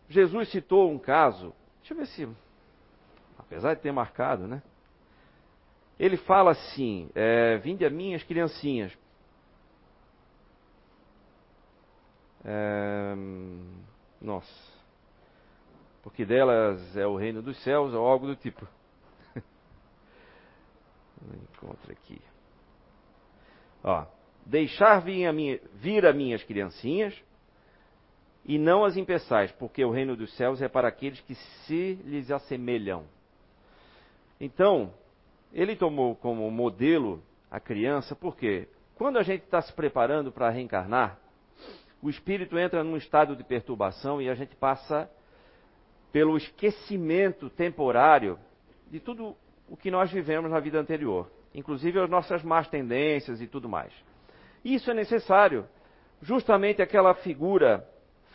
Jesus 0.09 0.49
citou 0.53 0.88
um 0.88 1.01
caso, 1.01 1.53
deixa 1.81 1.94
eu 1.94 1.96
ver 1.96 2.07
se, 2.07 2.29
apesar 3.37 3.75
de 3.75 3.81
ter 3.81 3.90
marcado, 3.90 4.46
né? 4.46 4.62
Ele 5.99 6.16
fala 6.16 6.53
assim: 6.53 7.11
é, 7.12 7.59
Vinde 7.59 7.85
a 7.85 7.90
mim 7.90 8.14
as 8.14 8.23
criancinhas, 8.23 8.96
É, 12.44 13.14
nossa. 14.20 14.70
Porque 16.03 16.25
delas 16.25 16.96
é 16.96 17.07
o 17.07 17.16
reino 17.16 17.42
dos 17.42 17.62
céus 17.62 17.92
ou 17.92 18.07
algo 18.07 18.29
do 18.29 18.37
tipo. 18.37 18.66
Encontro 21.53 21.92
aqui. 21.92 22.23
Ó, 23.85 24.07
Deixar 24.51 24.99
vir 24.99 25.27
a, 25.27 25.33
minha, 25.33 25.61
vir 25.75 26.05
a 26.05 26.13
minhas 26.13 26.43
criancinhas 26.43 27.15
e 28.45 28.59
não 28.59 28.85
as 28.85 28.97
impeçais, 28.97 29.53
porque 29.53 29.85
o 29.85 29.93
reino 29.93 30.17
dos 30.17 30.37
céus 30.37 30.61
é 30.61 30.69
para 30.69 30.89
aqueles 30.89 31.21
que 31.21 31.37
se 31.37 31.95
lhes 32.05 32.33
assemelham. 32.33 33.05
Então, 34.41 34.93
ele 35.53 35.77
tomou 35.77 36.17
como 36.17 36.51
modelo 36.51 37.23
a 37.49 37.61
criança, 37.61 38.17
porque 38.17 38.67
quando 38.97 39.19
a 39.19 39.23
gente 39.23 39.45
está 39.45 39.63
se 39.63 39.73
preparando 39.73 40.33
para 40.33 40.51
reencarnar, 40.51 41.17
o 42.03 42.11
espírito 42.11 42.59
entra 42.59 42.83
num 42.83 42.97
estado 42.97 43.37
de 43.37 43.45
perturbação 43.45 44.21
e 44.21 44.29
a 44.29 44.35
gente 44.35 44.57
passa 44.57 45.09
pelo 46.11 46.37
esquecimento 46.37 47.49
temporário 47.51 48.37
de 48.91 48.99
tudo 48.99 49.37
o 49.69 49.77
que 49.77 49.93
nós 49.93 50.11
vivemos 50.11 50.51
na 50.51 50.59
vida 50.59 50.81
anterior, 50.81 51.31
inclusive 51.55 52.01
as 52.01 52.11
nossas 52.11 52.43
más 52.43 52.67
tendências 52.67 53.41
e 53.41 53.47
tudo 53.47 53.69
mais. 53.69 53.93
Isso 54.64 54.90
é 54.90 54.94
necessário, 54.94 55.66
justamente 56.23 56.83
aquela 56.83 57.14
figura 57.14 57.87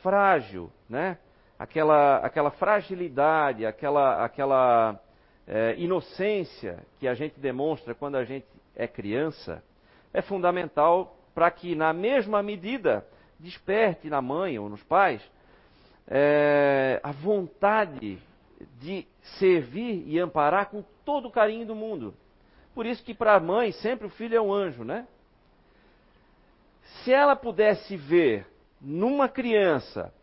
frágil, 0.02 0.72
né? 0.90 1.18
Aquela, 1.58 2.18
aquela 2.18 2.52
fragilidade, 2.52 3.66
aquela, 3.66 4.24
aquela 4.24 5.00
é, 5.48 5.76
inocência 5.78 6.80
que 7.00 7.08
a 7.08 7.14
gente 7.14 7.40
demonstra 7.40 7.96
quando 7.96 8.16
a 8.16 8.26
gente 8.26 8.46
é 8.76 8.88
criança, 8.88 9.64
é 10.14 10.22
fundamental 10.22 11.18
para 11.34 11.50
que, 11.52 11.76
na 11.76 11.94
mesma 11.94 12.44
medida, 12.44 13.06
desperte 13.40 14.10
na 14.10 14.22
mãe 14.22 14.58
ou 14.60 14.70
nos 14.70 14.84
pais 14.84 15.22
é, 16.08 17.00
a 17.04 17.12
vontade 17.12 18.18
de 18.80 19.08
servir 19.40 20.04
e 20.08 20.20
amparar 20.20 20.70
com 20.70 20.84
todo 21.04 21.28
o 21.28 21.32
carinho 21.32 21.66
do 21.66 21.76
mundo. 21.76 22.14
Por 22.74 22.86
isso 22.86 23.04
que 23.04 23.14
para 23.14 23.36
a 23.36 23.40
mãe 23.40 23.72
sempre 23.72 24.08
o 24.08 24.10
filho 24.12 24.36
é 24.36 24.42
um 24.42 24.54
anjo, 24.54 24.84
né? 24.84 25.08
Se 26.86 27.12
ela 27.12 27.36
pudesse 27.36 27.96
ver 27.98 28.48
numa 28.80 29.28
criança 29.28 30.14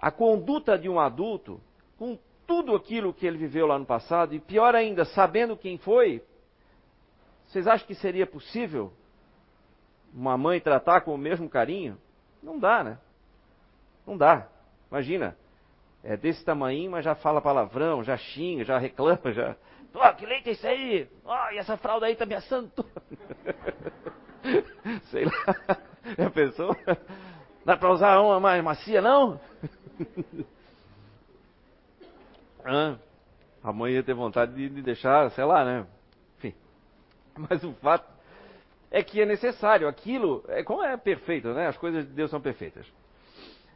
a 0.00 0.10
conduta 0.10 0.78
de 0.78 0.88
um 0.88 1.00
adulto, 1.00 1.60
com 1.98 2.18
tudo 2.46 2.74
aquilo 2.74 3.14
que 3.14 3.26
ele 3.26 3.38
viveu 3.38 3.66
lá 3.66 3.78
no 3.78 3.86
passado, 3.86 4.34
e 4.34 4.40
pior 4.40 4.74
ainda, 4.74 5.04
sabendo 5.04 5.56
quem 5.56 5.78
foi, 5.78 6.22
vocês 7.46 7.66
acham 7.66 7.86
que 7.86 7.94
seria 7.94 8.26
possível 8.26 8.92
uma 10.12 10.36
mãe 10.36 10.60
tratar 10.60 11.00
com 11.02 11.14
o 11.14 11.18
mesmo 11.18 11.48
carinho? 11.48 11.98
Não 12.42 12.58
dá, 12.58 12.84
né? 12.84 12.98
Não 14.06 14.16
dá. 14.16 14.48
Imagina, 14.90 15.36
é 16.02 16.16
desse 16.16 16.44
tamanho, 16.44 16.90
mas 16.90 17.04
já 17.04 17.14
fala 17.14 17.40
palavrão, 17.40 18.04
já 18.04 18.16
xinga, 18.16 18.64
já 18.64 18.78
reclama, 18.78 19.32
já. 19.32 19.56
Ó, 19.94 20.08
oh, 20.08 20.14
que 20.14 20.26
leite 20.26 20.50
é 20.50 20.52
isso 20.52 20.66
aí? 20.66 21.08
Ó, 21.24 21.34
oh, 21.34 21.52
e 21.52 21.58
essa 21.58 21.76
fralda 21.76 22.06
aí 22.06 22.16
tá 22.16 22.26
me 22.26 22.34
assando. 22.34 22.70
Sei 25.10 25.24
lá. 25.24 25.78
Já 26.18 26.30
pensou? 26.30 26.76
Dá 27.64 27.76
pra 27.76 27.92
usar 27.92 28.20
uma 28.20 28.38
mais 28.38 28.62
macia, 28.62 29.00
não? 29.00 29.40
Ah, 32.66 32.96
a 33.62 33.74
mãe 33.74 33.92
ia 33.92 34.02
ter 34.02 34.14
vontade 34.14 34.54
de, 34.54 34.70
de 34.70 34.80
deixar, 34.80 35.30
sei 35.32 35.44
lá, 35.44 35.66
né? 35.66 35.86
Enfim. 36.38 36.54
Mas 37.36 37.62
o 37.62 37.74
fato 37.74 38.10
é 38.90 39.02
que 39.02 39.20
é 39.20 39.26
necessário. 39.26 39.86
Aquilo, 39.86 40.42
é, 40.48 40.62
como 40.62 40.82
é 40.82 40.96
perfeito, 40.96 41.48
né? 41.48 41.66
As 41.66 41.76
coisas 41.76 42.06
de 42.06 42.12
Deus 42.14 42.30
são 42.30 42.40
perfeitas. 42.40 42.86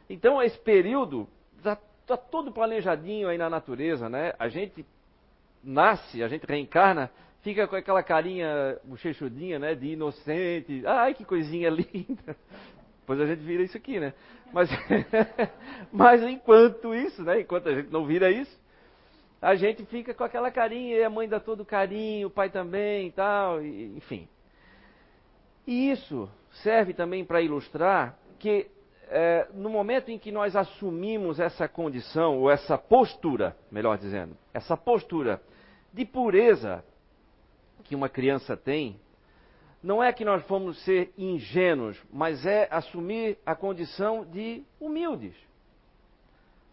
Então, 0.09 0.41
esse 0.41 0.57
período 0.57 1.29
está 1.57 1.77
tá 2.07 2.17
todo 2.17 2.51
planejadinho 2.51 3.29
aí 3.29 3.37
na 3.37 3.47
natureza, 3.47 4.09
né? 4.09 4.33
A 4.39 4.47
gente 4.47 4.83
nasce, 5.63 6.23
a 6.23 6.27
gente 6.27 6.47
reencarna, 6.47 7.11
fica 7.41 7.67
com 7.67 7.75
aquela 7.75 8.03
carinha 8.03 8.77
bochechudinha, 8.83 9.59
né? 9.59 9.75
De 9.75 9.87
inocente. 9.93 10.83
Ai, 10.85 11.13
que 11.13 11.25
coisinha 11.25 11.69
linda. 11.71 12.35
Depois 12.99 13.19
a 13.21 13.25
gente 13.25 13.39
vira 13.39 13.63
isso 13.63 13.77
aqui, 13.77 13.99
né? 13.99 14.13
Mas, 14.53 14.69
mas 15.91 16.21
enquanto 16.23 16.93
isso, 16.93 17.23
né? 17.23 17.41
Enquanto 17.41 17.69
a 17.69 17.75
gente 17.75 17.91
não 17.91 18.05
vira 18.05 18.31
isso, 18.31 18.59
a 19.41 19.55
gente 19.55 19.85
fica 19.85 20.13
com 20.13 20.23
aquela 20.23 20.51
carinha, 20.51 20.97
e 20.97 21.03
a 21.03 21.09
mãe 21.09 21.27
dá 21.27 21.39
todo 21.39 21.65
carinho, 21.65 22.27
o 22.27 22.31
pai 22.31 22.49
também 22.49 23.07
e 23.07 23.11
tal, 23.11 23.63
enfim. 23.63 24.27
E 25.65 25.91
isso 25.91 26.29
serve 26.63 26.93
também 26.93 27.23
para 27.23 27.41
ilustrar 27.41 28.17
que 28.37 28.67
é, 29.09 29.47
no 29.53 29.69
momento 29.69 30.11
em 30.11 30.19
que 30.19 30.31
nós 30.31 30.55
assumimos 30.55 31.39
essa 31.39 31.67
condição, 31.67 32.39
ou 32.39 32.49
essa 32.49 32.77
postura, 32.77 33.55
melhor 33.71 33.97
dizendo, 33.97 34.37
essa 34.53 34.77
postura 34.77 35.41
de 35.91 36.05
pureza 36.05 36.83
que 37.83 37.95
uma 37.95 38.09
criança 38.09 38.55
tem, 38.55 38.99
não 39.81 40.03
é 40.03 40.11
que 40.11 40.25
nós 40.25 40.45
vamos 40.47 40.77
ser 40.83 41.13
ingênuos, 41.17 41.97
mas 42.11 42.45
é 42.45 42.67
assumir 42.69 43.37
a 43.45 43.55
condição 43.55 44.25
de 44.25 44.63
humildes. 44.79 45.35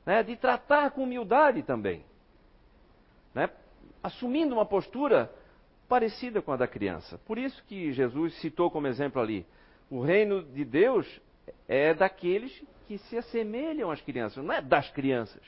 Né? 0.04 0.22
De 0.22 0.36
tratar 0.36 0.90
com 0.90 1.04
humildade 1.04 1.62
também 1.62 2.04
né, 3.36 3.50
assumindo 4.02 4.54
uma 4.54 4.64
postura 4.64 5.30
parecida 5.86 6.40
com 6.40 6.52
a 6.52 6.56
da 6.56 6.66
criança. 6.66 7.18
Por 7.26 7.36
isso 7.36 7.62
que 7.68 7.92
Jesus 7.92 8.34
citou 8.40 8.70
como 8.70 8.86
exemplo 8.86 9.20
ali: 9.20 9.46
o 9.90 10.00
reino 10.00 10.42
de 10.42 10.64
Deus 10.64 11.06
é 11.68 11.92
daqueles 11.92 12.64
que 12.88 12.96
se 12.96 13.18
assemelham 13.18 13.90
às 13.90 14.00
crianças, 14.00 14.42
não 14.42 14.54
é 14.54 14.62
das 14.62 14.88
crianças, 14.90 15.42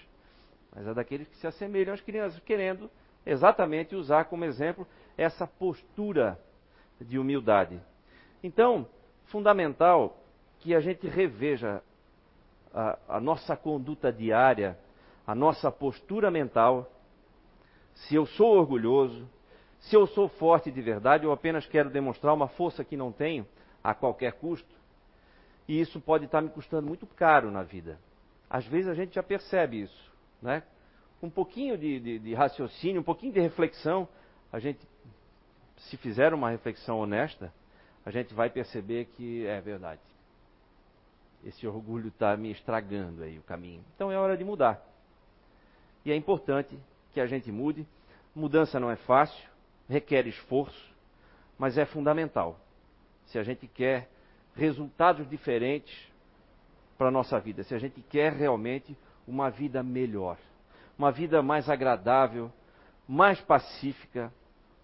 mas 0.75 0.87
é 0.87 0.93
daqueles 0.93 1.27
que 1.29 1.37
se 1.39 1.47
assemelham 1.47 1.95
às 1.95 2.01
crianças, 2.03 2.39
querendo 2.41 2.91
exatamente 3.25 3.97
usar 3.97 4.25
como 4.25 4.45
exemplo 4.45 4.87
essa 5.19 5.47
postura 5.47 6.41
de 7.01 7.19
humildade. 7.19 7.79
Então, 8.43 8.87
fundamental 9.27 10.17
que 10.61 10.75
a 10.75 10.81
gente 10.81 11.07
reveja 11.07 11.83
a, 12.73 12.99
a 13.09 13.21
nossa 13.21 13.57
conduta 13.57 14.13
diária, 14.13 14.79
a 15.27 15.35
nossa 15.35 15.71
postura 15.71 16.31
mental 16.31 16.91
se 17.95 18.15
eu 18.15 18.27
sou 18.27 18.57
orgulhoso, 18.57 19.29
se 19.81 19.97
eu 19.97 20.07
sou 20.07 20.29
forte 20.29 20.71
de 20.71 20.81
verdade 20.81 21.27
ou 21.27 21.33
apenas 21.33 21.67
quero 21.67 21.91
demonstrar 21.91 22.33
uma 22.33 22.49
força 22.49 22.85
que 22.85 22.97
não 22.97 23.11
tenho 23.11 23.47
a 23.83 23.93
qualquer 23.93 24.35
custo. 24.35 24.73
E 25.67 25.81
isso 25.81 26.01
pode 26.01 26.25
estar 26.25 26.41
me 26.41 26.49
custando 26.49 26.87
muito 26.87 27.07
caro 27.07 27.51
na 27.51 27.63
vida. 27.63 27.99
Às 28.49 28.65
vezes 28.67 28.89
a 28.89 28.95
gente 28.95 29.15
já 29.15 29.23
percebe 29.23 29.83
isso, 29.83 30.13
né? 30.41 30.63
Um 31.21 31.29
pouquinho 31.29 31.77
de, 31.77 31.99
de, 31.99 32.19
de 32.21 32.35
raciocínio, 32.35 33.01
um 33.01 33.05
pouquinho 33.05 33.33
de 33.33 33.41
reflexão, 33.41 34.09
a 34.53 34.59
gente, 34.59 34.81
se 35.77 35.97
fizer 35.97 36.33
uma 36.33 36.51
reflexão 36.51 36.99
honesta, 36.99 37.53
a 38.05 38.11
gente 38.11 38.33
vai 38.33 38.49
perceber 38.49 39.07
que 39.17 39.47
é 39.47 39.61
verdade. 39.61 40.01
Esse 41.45 41.67
orgulho 41.67 42.09
está 42.09 42.37
me 42.37 42.51
estragando 42.51 43.23
aí 43.23 43.39
o 43.39 43.43
caminho. 43.43 43.85
Então 43.95 44.11
é 44.11 44.19
hora 44.19 44.37
de 44.37 44.45
mudar. 44.45 44.83
E 46.05 46.11
é 46.11 46.17
importante 46.17 46.79
que 47.13 47.21
a 47.21 47.27
gente 47.27 47.53
mude. 47.53 47.87
Mudança 48.35 48.81
não 48.81 48.91
é 48.91 48.97
fácil, 48.97 49.49
requer 49.89 50.27
esforço, 50.27 50.95
mas 51.59 51.77
é 51.77 51.85
fundamental. 51.85 52.59
Se 53.27 53.39
a 53.39 53.43
gente 53.43 53.67
quer 53.67 54.09
resultados 54.55 55.29
diferentes 55.29 55.95
para 56.97 57.09
a 57.09 57.11
nossa 57.11 57.39
vida, 57.39 57.63
se 57.63 57.75
a 57.75 57.79
gente 57.79 58.01
quer 58.01 58.33
realmente 58.33 58.97
uma 59.27 59.51
vida 59.51 59.83
melhor, 59.83 60.39
uma 60.99 61.13
vida 61.13 61.43
mais 61.43 61.69
agradável, 61.69 62.51
mais 63.07 63.41
pacífica, 63.41 64.33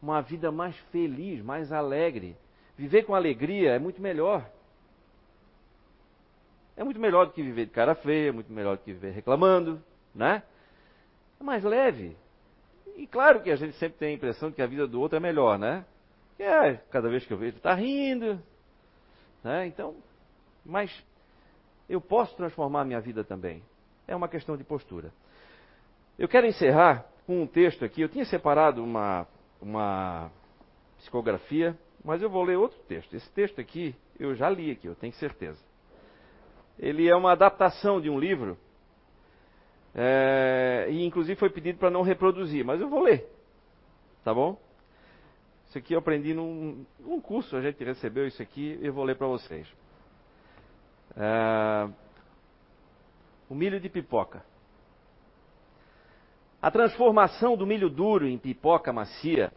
uma 0.04 0.20
vida 0.20 0.52
mais 0.52 0.76
feliz, 0.92 1.42
mais 1.42 1.72
alegre. 1.72 2.36
Viver 2.76 3.04
com 3.04 3.14
alegria 3.14 3.72
é 3.72 3.78
muito 3.78 4.02
melhor. 4.02 4.48
É 6.76 6.84
muito 6.84 7.00
melhor 7.00 7.26
do 7.26 7.32
que 7.32 7.42
viver 7.42 7.66
de 7.66 7.70
cara 7.70 7.94
feia, 7.94 8.28
é 8.28 8.32
muito 8.32 8.52
melhor 8.52 8.76
do 8.76 8.82
que 8.82 8.92
viver 8.92 9.12
reclamando, 9.12 9.82
né? 10.14 10.42
É 11.40 11.44
mais 11.44 11.64
leve. 11.64 12.16
E 12.96 13.06
claro 13.06 13.42
que 13.42 13.50
a 13.50 13.56
gente 13.56 13.76
sempre 13.76 13.98
tem 13.98 14.10
a 14.10 14.12
impressão 14.12 14.50
de 14.50 14.56
que 14.56 14.62
a 14.62 14.66
vida 14.66 14.86
do 14.86 15.00
outro 15.00 15.16
é 15.16 15.20
melhor, 15.20 15.58
né? 15.58 15.84
É, 16.38 16.74
cada 16.90 17.08
vez 17.08 17.24
que 17.24 17.32
eu 17.32 17.38
vejo, 17.38 17.56
está 17.56 17.74
rindo. 17.74 18.38
Né? 19.42 19.66
Então, 19.66 19.94
mas 20.64 20.90
eu 21.88 22.00
posso 22.00 22.36
transformar 22.36 22.82
a 22.82 22.84
minha 22.84 23.00
vida 23.00 23.24
também. 23.24 23.62
É 24.06 24.14
uma 24.14 24.28
questão 24.28 24.56
de 24.56 24.64
postura. 24.64 25.12
Eu 26.18 26.28
quero 26.28 26.46
encerrar 26.46 27.06
com 27.26 27.42
um 27.42 27.46
texto 27.46 27.84
aqui. 27.84 28.02
Eu 28.02 28.08
tinha 28.08 28.24
separado 28.24 28.82
uma, 28.82 29.26
uma 29.64 30.30
psicografia, 30.98 31.76
mas 32.04 32.20
eu 32.20 32.28
vou 32.28 32.44
ler 32.44 32.56
outro 32.56 32.78
texto. 32.86 33.14
Esse 33.14 33.30
texto 33.32 33.60
aqui 33.60 33.94
eu 34.18 34.34
já 34.34 34.48
li 34.48 34.70
aqui, 34.70 34.86
eu 34.86 34.94
tenho 34.94 35.12
certeza. 35.14 35.58
Ele 36.78 37.08
é 37.08 37.16
uma 37.16 37.32
adaptação 37.32 38.00
de 38.00 38.10
um 38.10 38.18
livro 38.18 38.58
é, 39.94 40.88
e 40.90 41.04
inclusive 41.04 41.38
foi 41.38 41.48
pedido 41.48 41.78
para 41.78 41.90
não 41.90 42.02
reproduzir, 42.02 42.64
mas 42.64 42.80
eu 42.80 42.88
vou 42.88 43.00
ler. 43.00 43.26
Tá 44.22 44.34
bom? 44.34 44.60
Isso 45.68 45.78
aqui 45.78 45.94
eu 45.94 45.98
aprendi 45.98 46.34
num, 46.34 46.84
num 47.00 47.20
curso, 47.20 47.56
a 47.56 47.62
gente 47.62 47.82
recebeu 47.82 48.26
isso 48.26 48.42
aqui, 48.42 48.78
eu 48.82 48.92
vou 48.92 49.04
ler 49.04 49.16
para 49.16 49.26
vocês. 49.26 49.66
É, 51.16 51.88
o 53.48 53.54
milho 53.54 53.80
de 53.80 53.88
pipoca. 53.88 54.44
A 56.64 56.70
transformação 56.70 57.58
do 57.58 57.66
milho 57.66 57.90
duro 57.90 58.26
em 58.26 58.38
pipoca 58.38 58.90
macia 58.90 59.52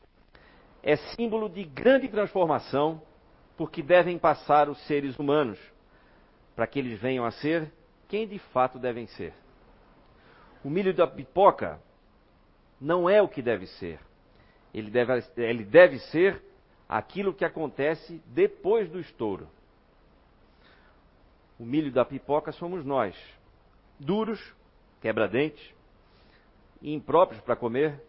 é 0.83 0.97
símbolo 0.97 1.47
de 1.47 1.63
grande 1.63 2.09
transformação 2.09 3.01
por 3.55 3.71
que 3.71 3.81
devem 3.81 4.19
passar 4.19 4.67
os 4.67 4.77
seres 4.87 5.17
humanos, 5.17 5.57
para 6.53 6.67
que 6.67 6.77
eles 6.77 6.99
venham 6.99 7.23
a 7.23 7.31
ser 7.31 7.71
quem 8.09 8.27
de 8.27 8.37
fato 8.37 8.77
devem 8.77 9.07
ser. 9.07 9.33
O 10.65 10.69
milho 10.69 10.93
da 10.93 11.07
pipoca 11.07 11.79
não 12.77 13.09
é 13.09 13.21
o 13.21 13.29
que 13.29 13.41
deve 13.41 13.67
ser. 13.67 14.01
Ele 14.73 14.91
deve, 14.91 15.23
ele 15.37 15.63
deve 15.63 15.99
ser 16.11 16.43
aquilo 16.89 17.33
que 17.33 17.45
acontece 17.45 18.21
depois 18.25 18.89
do 18.89 18.99
estouro. 18.99 19.47
O 21.57 21.63
milho 21.63 21.89
da 21.89 22.03
pipoca 22.03 22.51
somos 22.51 22.83
nós, 22.83 23.15
duros, 23.97 24.41
quebra-dentes, 24.99 25.76
impróprios 26.81 27.41
para 27.41 27.55
comer, 27.55 28.01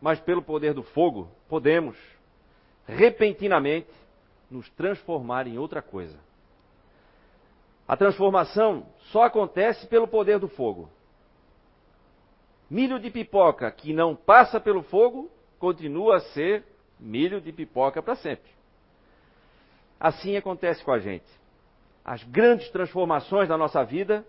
mas 0.00 0.20
pelo 0.20 0.42
poder 0.42 0.74
do 0.74 0.82
fogo 0.82 1.28
podemos, 1.48 1.96
repentinamente, 2.86 3.90
nos 4.50 4.68
transformar 4.70 5.46
em 5.46 5.58
outra 5.58 5.82
coisa. 5.82 6.18
A 7.86 7.96
transformação 7.96 8.86
só 9.12 9.24
acontece 9.24 9.86
pelo 9.86 10.08
poder 10.08 10.38
do 10.38 10.48
fogo. 10.48 10.88
Milho 12.68 12.98
de 12.98 13.10
pipoca 13.10 13.70
que 13.70 13.92
não 13.92 14.16
passa 14.16 14.58
pelo 14.58 14.82
fogo 14.82 15.30
continua 15.58 16.16
a 16.16 16.20
ser 16.20 16.64
milho 16.98 17.40
de 17.40 17.52
pipoca 17.52 18.02
para 18.02 18.16
sempre. 18.16 18.50
Assim 20.00 20.36
acontece 20.36 20.84
com 20.84 20.90
a 20.90 20.98
gente. 20.98 21.26
As 22.04 22.22
grandes 22.24 22.68
transformações 22.70 23.48
da 23.48 23.56
nossa 23.56 23.84
vida 23.84 24.26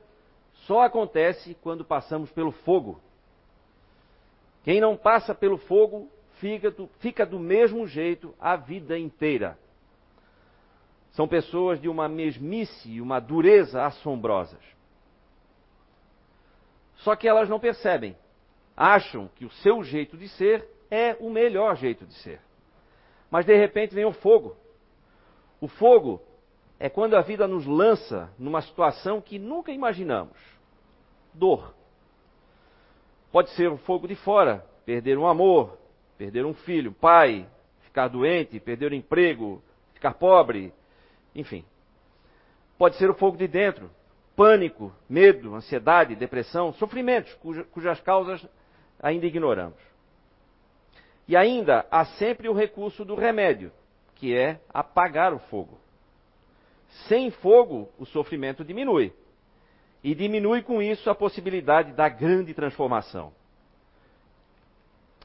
só 0.65 0.81
acontecem 0.81 1.55
quando 1.61 1.83
passamos 1.83 2.31
pelo 2.31 2.51
fogo. 2.51 2.99
Quem 4.67 4.81
não 4.81 4.97
passa 4.97 5.33
pelo 5.33 5.57
fogo 5.59 6.11
fica 6.41 6.69
do, 6.69 6.89
fica 6.99 7.25
do 7.25 7.39
mesmo 7.39 7.87
jeito 7.87 8.35
a 8.37 8.57
vida 8.57 8.99
inteira. 8.99 9.57
São 11.11 11.25
pessoas 11.25 11.79
de 11.79 11.87
uma 11.87 12.09
mesmice 12.09 12.91
e 12.91 12.99
uma 12.99 13.21
dureza 13.21 13.85
assombrosas. 13.85 14.59
Só 16.95 17.15
que 17.15 17.29
elas 17.29 17.47
não 17.47 17.61
percebem. 17.61 18.17
Acham 18.75 19.29
que 19.35 19.45
o 19.45 19.49
seu 19.49 19.81
jeito 19.85 20.17
de 20.17 20.27
ser 20.27 20.67
é 20.91 21.15
o 21.17 21.29
melhor 21.29 21.77
jeito 21.77 22.05
de 22.05 22.15
ser. 22.15 22.41
Mas 23.31 23.45
de 23.45 23.55
repente 23.55 23.95
vem 23.95 24.03
o 24.03 24.11
fogo. 24.11 24.57
O 25.61 25.69
fogo 25.69 26.21
é 26.77 26.89
quando 26.89 27.15
a 27.15 27.21
vida 27.21 27.47
nos 27.47 27.65
lança 27.65 28.29
numa 28.37 28.61
situação 28.61 29.21
que 29.21 29.39
nunca 29.39 29.71
imaginamos 29.71 30.37
dor. 31.33 31.76
Pode 33.37 33.51
ser 33.51 33.67
o 33.67 33.77
fogo 33.77 34.07
de 34.07 34.15
fora, 34.15 34.65
perder 34.83 35.15
um 35.15 35.27
amor, 35.27 35.77
perder 36.17 36.43
um 36.43 36.55
filho, 36.55 36.91
pai, 36.91 37.47
ficar 37.81 38.07
doente, 38.07 38.59
perder 38.59 38.91
o 38.91 38.95
emprego, 38.95 39.61
ficar 39.93 40.15
pobre, 40.15 40.73
enfim. 41.35 41.63
Pode 42.79 42.95
ser 42.95 43.11
o 43.11 43.13
fogo 43.13 43.37
de 43.37 43.47
dentro, 43.47 43.91
pânico, 44.35 44.91
medo, 45.07 45.53
ansiedade, 45.53 46.15
depressão, 46.15 46.73
sofrimentos 46.73 47.31
cuja, 47.35 47.63
cujas 47.65 47.99
causas 47.99 48.43
ainda 48.99 49.27
ignoramos. 49.27 49.77
E 51.27 51.37
ainda 51.37 51.85
há 51.91 52.05
sempre 52.05 52.49
o 52.49 52.53
recurso 52.53 53.05
do 53.05 53.13
remédio, 53.13 53.71
que 54.15 54.35
é 54.35 54.59
apagar 54.73 55.31
o 55.31 55.37
fogo. 55.37 55.77
Sem 57.07 57.29
fogo, 57.29 57.87
o 57.99 58.05
sofrimento 58.07 58.65
diminui. 58.65 59.13
E 60.03 60.13
diminui 60.13 60.61
com 60.61 60.81
isso 60.81 61.09
a 61.09 61.15
possibilidade 61.15 61.91
da 61.93 62.07
grande 62.07 62.53
transformação. 62.53 63.33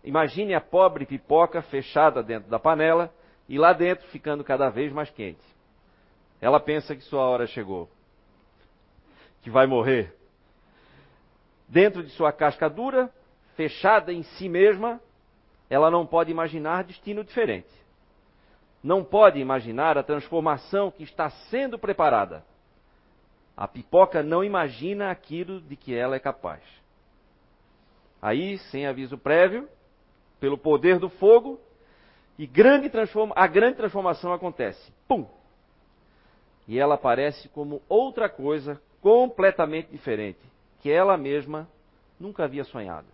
Imagine 0.04 0.54
a 0.54 0.60
pobre 0.60 1.06
pipoca 1.06 1.62
fechada 1.62 2.22
dentro 2.22 2.50
da 2.50 2.58
panela 2.58 3.12
e 3.48 3.58
lá 3.58 3.72
dentro 3.72 4.06
ficando 4.08 4.42
cada 4.42 4.68
vez 4.68 4.92
mais 4.92 5.10
quente. 5.10 5.44
Ela 6.40 6.58
pensa 6.58 6.96
que 6.96 7.02
sua 7.02 7.22
hora 7.22 7.46
chegou, 7.46 7.88
que 9.42 9.50
vai 9.50 9.66
morrer. 9.66 10.16
Dentro 11.68 12.02
de 12.02 12.10
sua 12.10 12.32
casca 12.32 12.68
dura, 12.68 13.08
fechada 13.54 14.12
em 14.12 14.22
si 14.24 14.48
mesma, 14.48 15.00
ela 15.70 15.90
não 15.90 16.04
pode 16.04 16.30
imaginar 16.30 16.84
destino 16.84 17.22
diferente. 17.22 17.70
Não 18.82 19.04
pode 19.04 19.38
imaginar 19.38 19.96
a 19.96 20.02
transformação 20.02 20.90
que 20.90 21.04
está 21.04 21.30
sendo 21.30 21.78
preparada. 21.78 22.44
A 23.56 23.68
pipoca 23.68 24.22
não 24.22 24.42
imagina 24.42 25.10
aquilo 25.10 25.60
de 25.60 25.76
que 25.76 25.94
ela 25.94 26.16
é 26.16 26.20
capaz. 26.20 26.62
Aí, 28.20 28.58
sem 28.70 28.86
aviso 28.86 29.18
prévio, 29.18 29.68
pelo 30.40 30.56
poder 30.56 30.98
do 30.98 31.08
fogo, 31.08 31.60
e 32.38 32.46
grande 32.46 32.90
a 33.34 33.46
grande 33.46 33.76
transformação 33.76 34.32
acontece. 34.32 34.92
Pum! 35.06 35.26
e 36.66 36.78
ela 36.78 36.94
aparece 36.94 37.48
como 37.48 37.82
outra 37.88 38.28
coisa 38.28 38.80
completamente 39.00 39.90
diferente, 39.90 40.40
que 40.80 40.90
ela 40.90 41.16
mesma 41.16 41.68
nunca 42.18 42.44
havia 42.44 42.64
sonhado. 42.64 43.06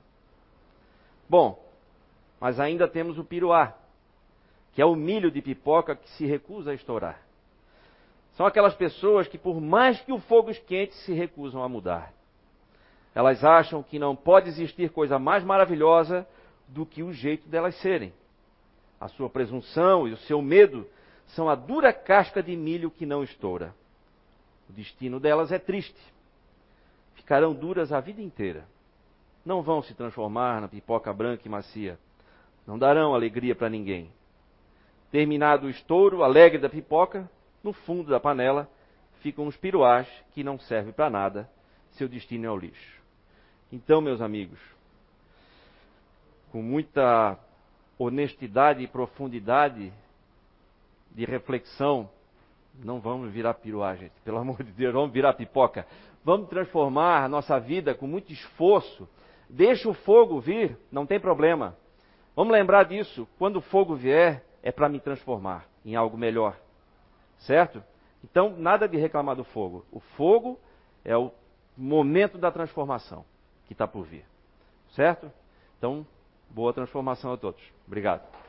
Bom, 1.29 1.63
mas 2.41 2.61
ainda 2.61 2.87
temos 2.87 3.19
o 3.19 3.25
piruá, 3.25 3.75
que 4.73 4.83
é 4.83 4.85
o 4.85 4.95
milho 4.95 5.31
de 5.31 5.41
pipoca 5.41 5.97
que 5.97 6.09
se 6.11 6.27
recusa 6.27 6.71
a 6.71 6.75
estourar. 6.75 7.21
São 8.39 8.47
aquelas 8.47 8.75
pessoas 8.75 9.27
que, 9.27 9.37
por 9.37 9.61
mais 9.61 10.01
que 10.01 10.13
o 10.13 10.21
fogo 10.21 10.49
esquente, 10.49 10.95
se 10.99 11.13
recusam 11.13 11.61
a 11.61 11.69
mudar. 11.69 12.13
Elas 13.13 13.43
acham 13.43 13.83
que 13.83 13.99
não 13.99 14.15
pode 14.15 14.49
existir 14.49 14.91
coisa 14.91 15.19
mais 15.19 15.43
maravilhosa 15.43 16.25
do 16.69 16.87
que 16.87 17.03
o 17.03 17.13
jeito 17.13 17.49
delas 17.49 17.75
serem. 17.81 18.13
A 19.01 19.09
sua 19.09 19.29
presunção 19.29 20.07
e 20.07 20.13
o 20.13 20.17
seu 20.19 20.41
medo 20.41 20.87
são 21.35 21.49
a 21.49 21.57
dura 21.57 21.93
casca 21.93 22.41
de 22.41 22.55
milho 22.55 22.93
que 22.93 23.05
não 23.05 23.25
estoura. 23.25 23.75
O 24.71 24.73
destino 24.73 25.19
delas 25.19 25.51
é 25.51 25.59
triste. 25.59 26.01
Ficarão 27.17 27.53
duras 27.53 27.93
a 27.93 27.99
vida 27.99 28.23
inteira. 28.23 28.65
Não 29.45 29.63
vão 29.63 29.83
se 29.83 29.95
transformar 29.95 30.61
na 30.61 30.69
pipoca 30.69 31.13
branca 31.13 31.43
e 31.45 31.49
macia. 31.49 31.99
Não 32.65 32.79
darão 32.79 33.17
alegria 33.17 33.57
para 33.57 33.69
ninguém. 33.69 34.13
Terminado 35.11 35.67
o 35.67 35.71
estouro 35.71 36.23
alegre 36.23 36.59
da 36.59 36.69
pipoca, 36.69 37.29
no 37.63 37.73
fundo 37.73 38.11
da 38.11 38.21
panela 38.21 38.69
ficam 39.21 39.47
os 39.47 39.57
piruás 39.57 40.09
que 40.33 40.45
não 40.45 40.59
servem 40.59 40.93
para 40.93 41.11
nada. 41.11 41.51
Seu 41.93 42.09
destino 42.09 42.47
é 42.47 42.51
o 42.51 42.57
lixo. 42.57 43.03
Então, 43.73 44.01
meus 44.01 44.21
amigos, 44.21 44.61
com 46.51 46.63
muita 46.63 47.39
honestidade 47.99 48.83
e 48.83 48.87
profundidade, 48.87 49.93
de 51.19 51.25
reflexão. 51.25 52.09
Não 52.85 53.01
vamos 53.01 53.33
virar 53.33 53.55
piruá, 53.55 53.95
gente. 53.97 54.13
Pelo 54.25 54.39
amor 54.39 54.63
de 54.63 54.71
Deus, 54.71 54.93
vamos 54.93 55.13
virar 55.13 55.35
pipoca. 55.35 55.85
Vamos 56.25 56.49
transformar 56.49 57.25
a 57.25 57.29
nossa 57.29 57.59
vida 57.59 57.95
com 57.95 58.07
muito 58.07 58.33
esforço. 58.33 59.09
Deixa 59.49 59.89
o 59.89 59.95
fogo 59.95 60.41
vir, 60.41 60.79
não 60.93 61.07
tem 61.07 61.19
problema. 61.19 61.77
Vamos 62.37 62.53
lembrar 62.53 62.85
disso. 62.85 63.27
Quando 63.39 63.57
o 63.57 63.61
fogo 63.61 63.97
vier, 63.97 64.45
é 64.63 64.71
para 64.71 64.89
me 64.89 65.01
transformar 65.01 65.67
em 65.85 65.97
algo 65.97 66.17
melhor. 66.17 66.57
Certo? 67.39 67.83
Então, 68.23 68.55
nada 68.57 68.89
de 68.89 68.97
reclamar 68.97 69.37
do 69.37 69.45
fogo. 69.45 69.85
O 69.93 70.01
fogo 70.01 70.59
é 71.05 71.17
o 71.17 71.31
momento 71.77 72.37
da 72.39 72.51
transformação 72.51 73.25
que 73.67 73.73
está 73.73 73.87
por 73.87 74.05
vir. 74.05 74.25
Certo? 74.91 75.31
Então, 75.79 76.07
boa 76.51 76.73
transformação 76.73 77.33
a 77.33 77.37
todos. 77.37 77.63
Obrigado. 77.87 78.48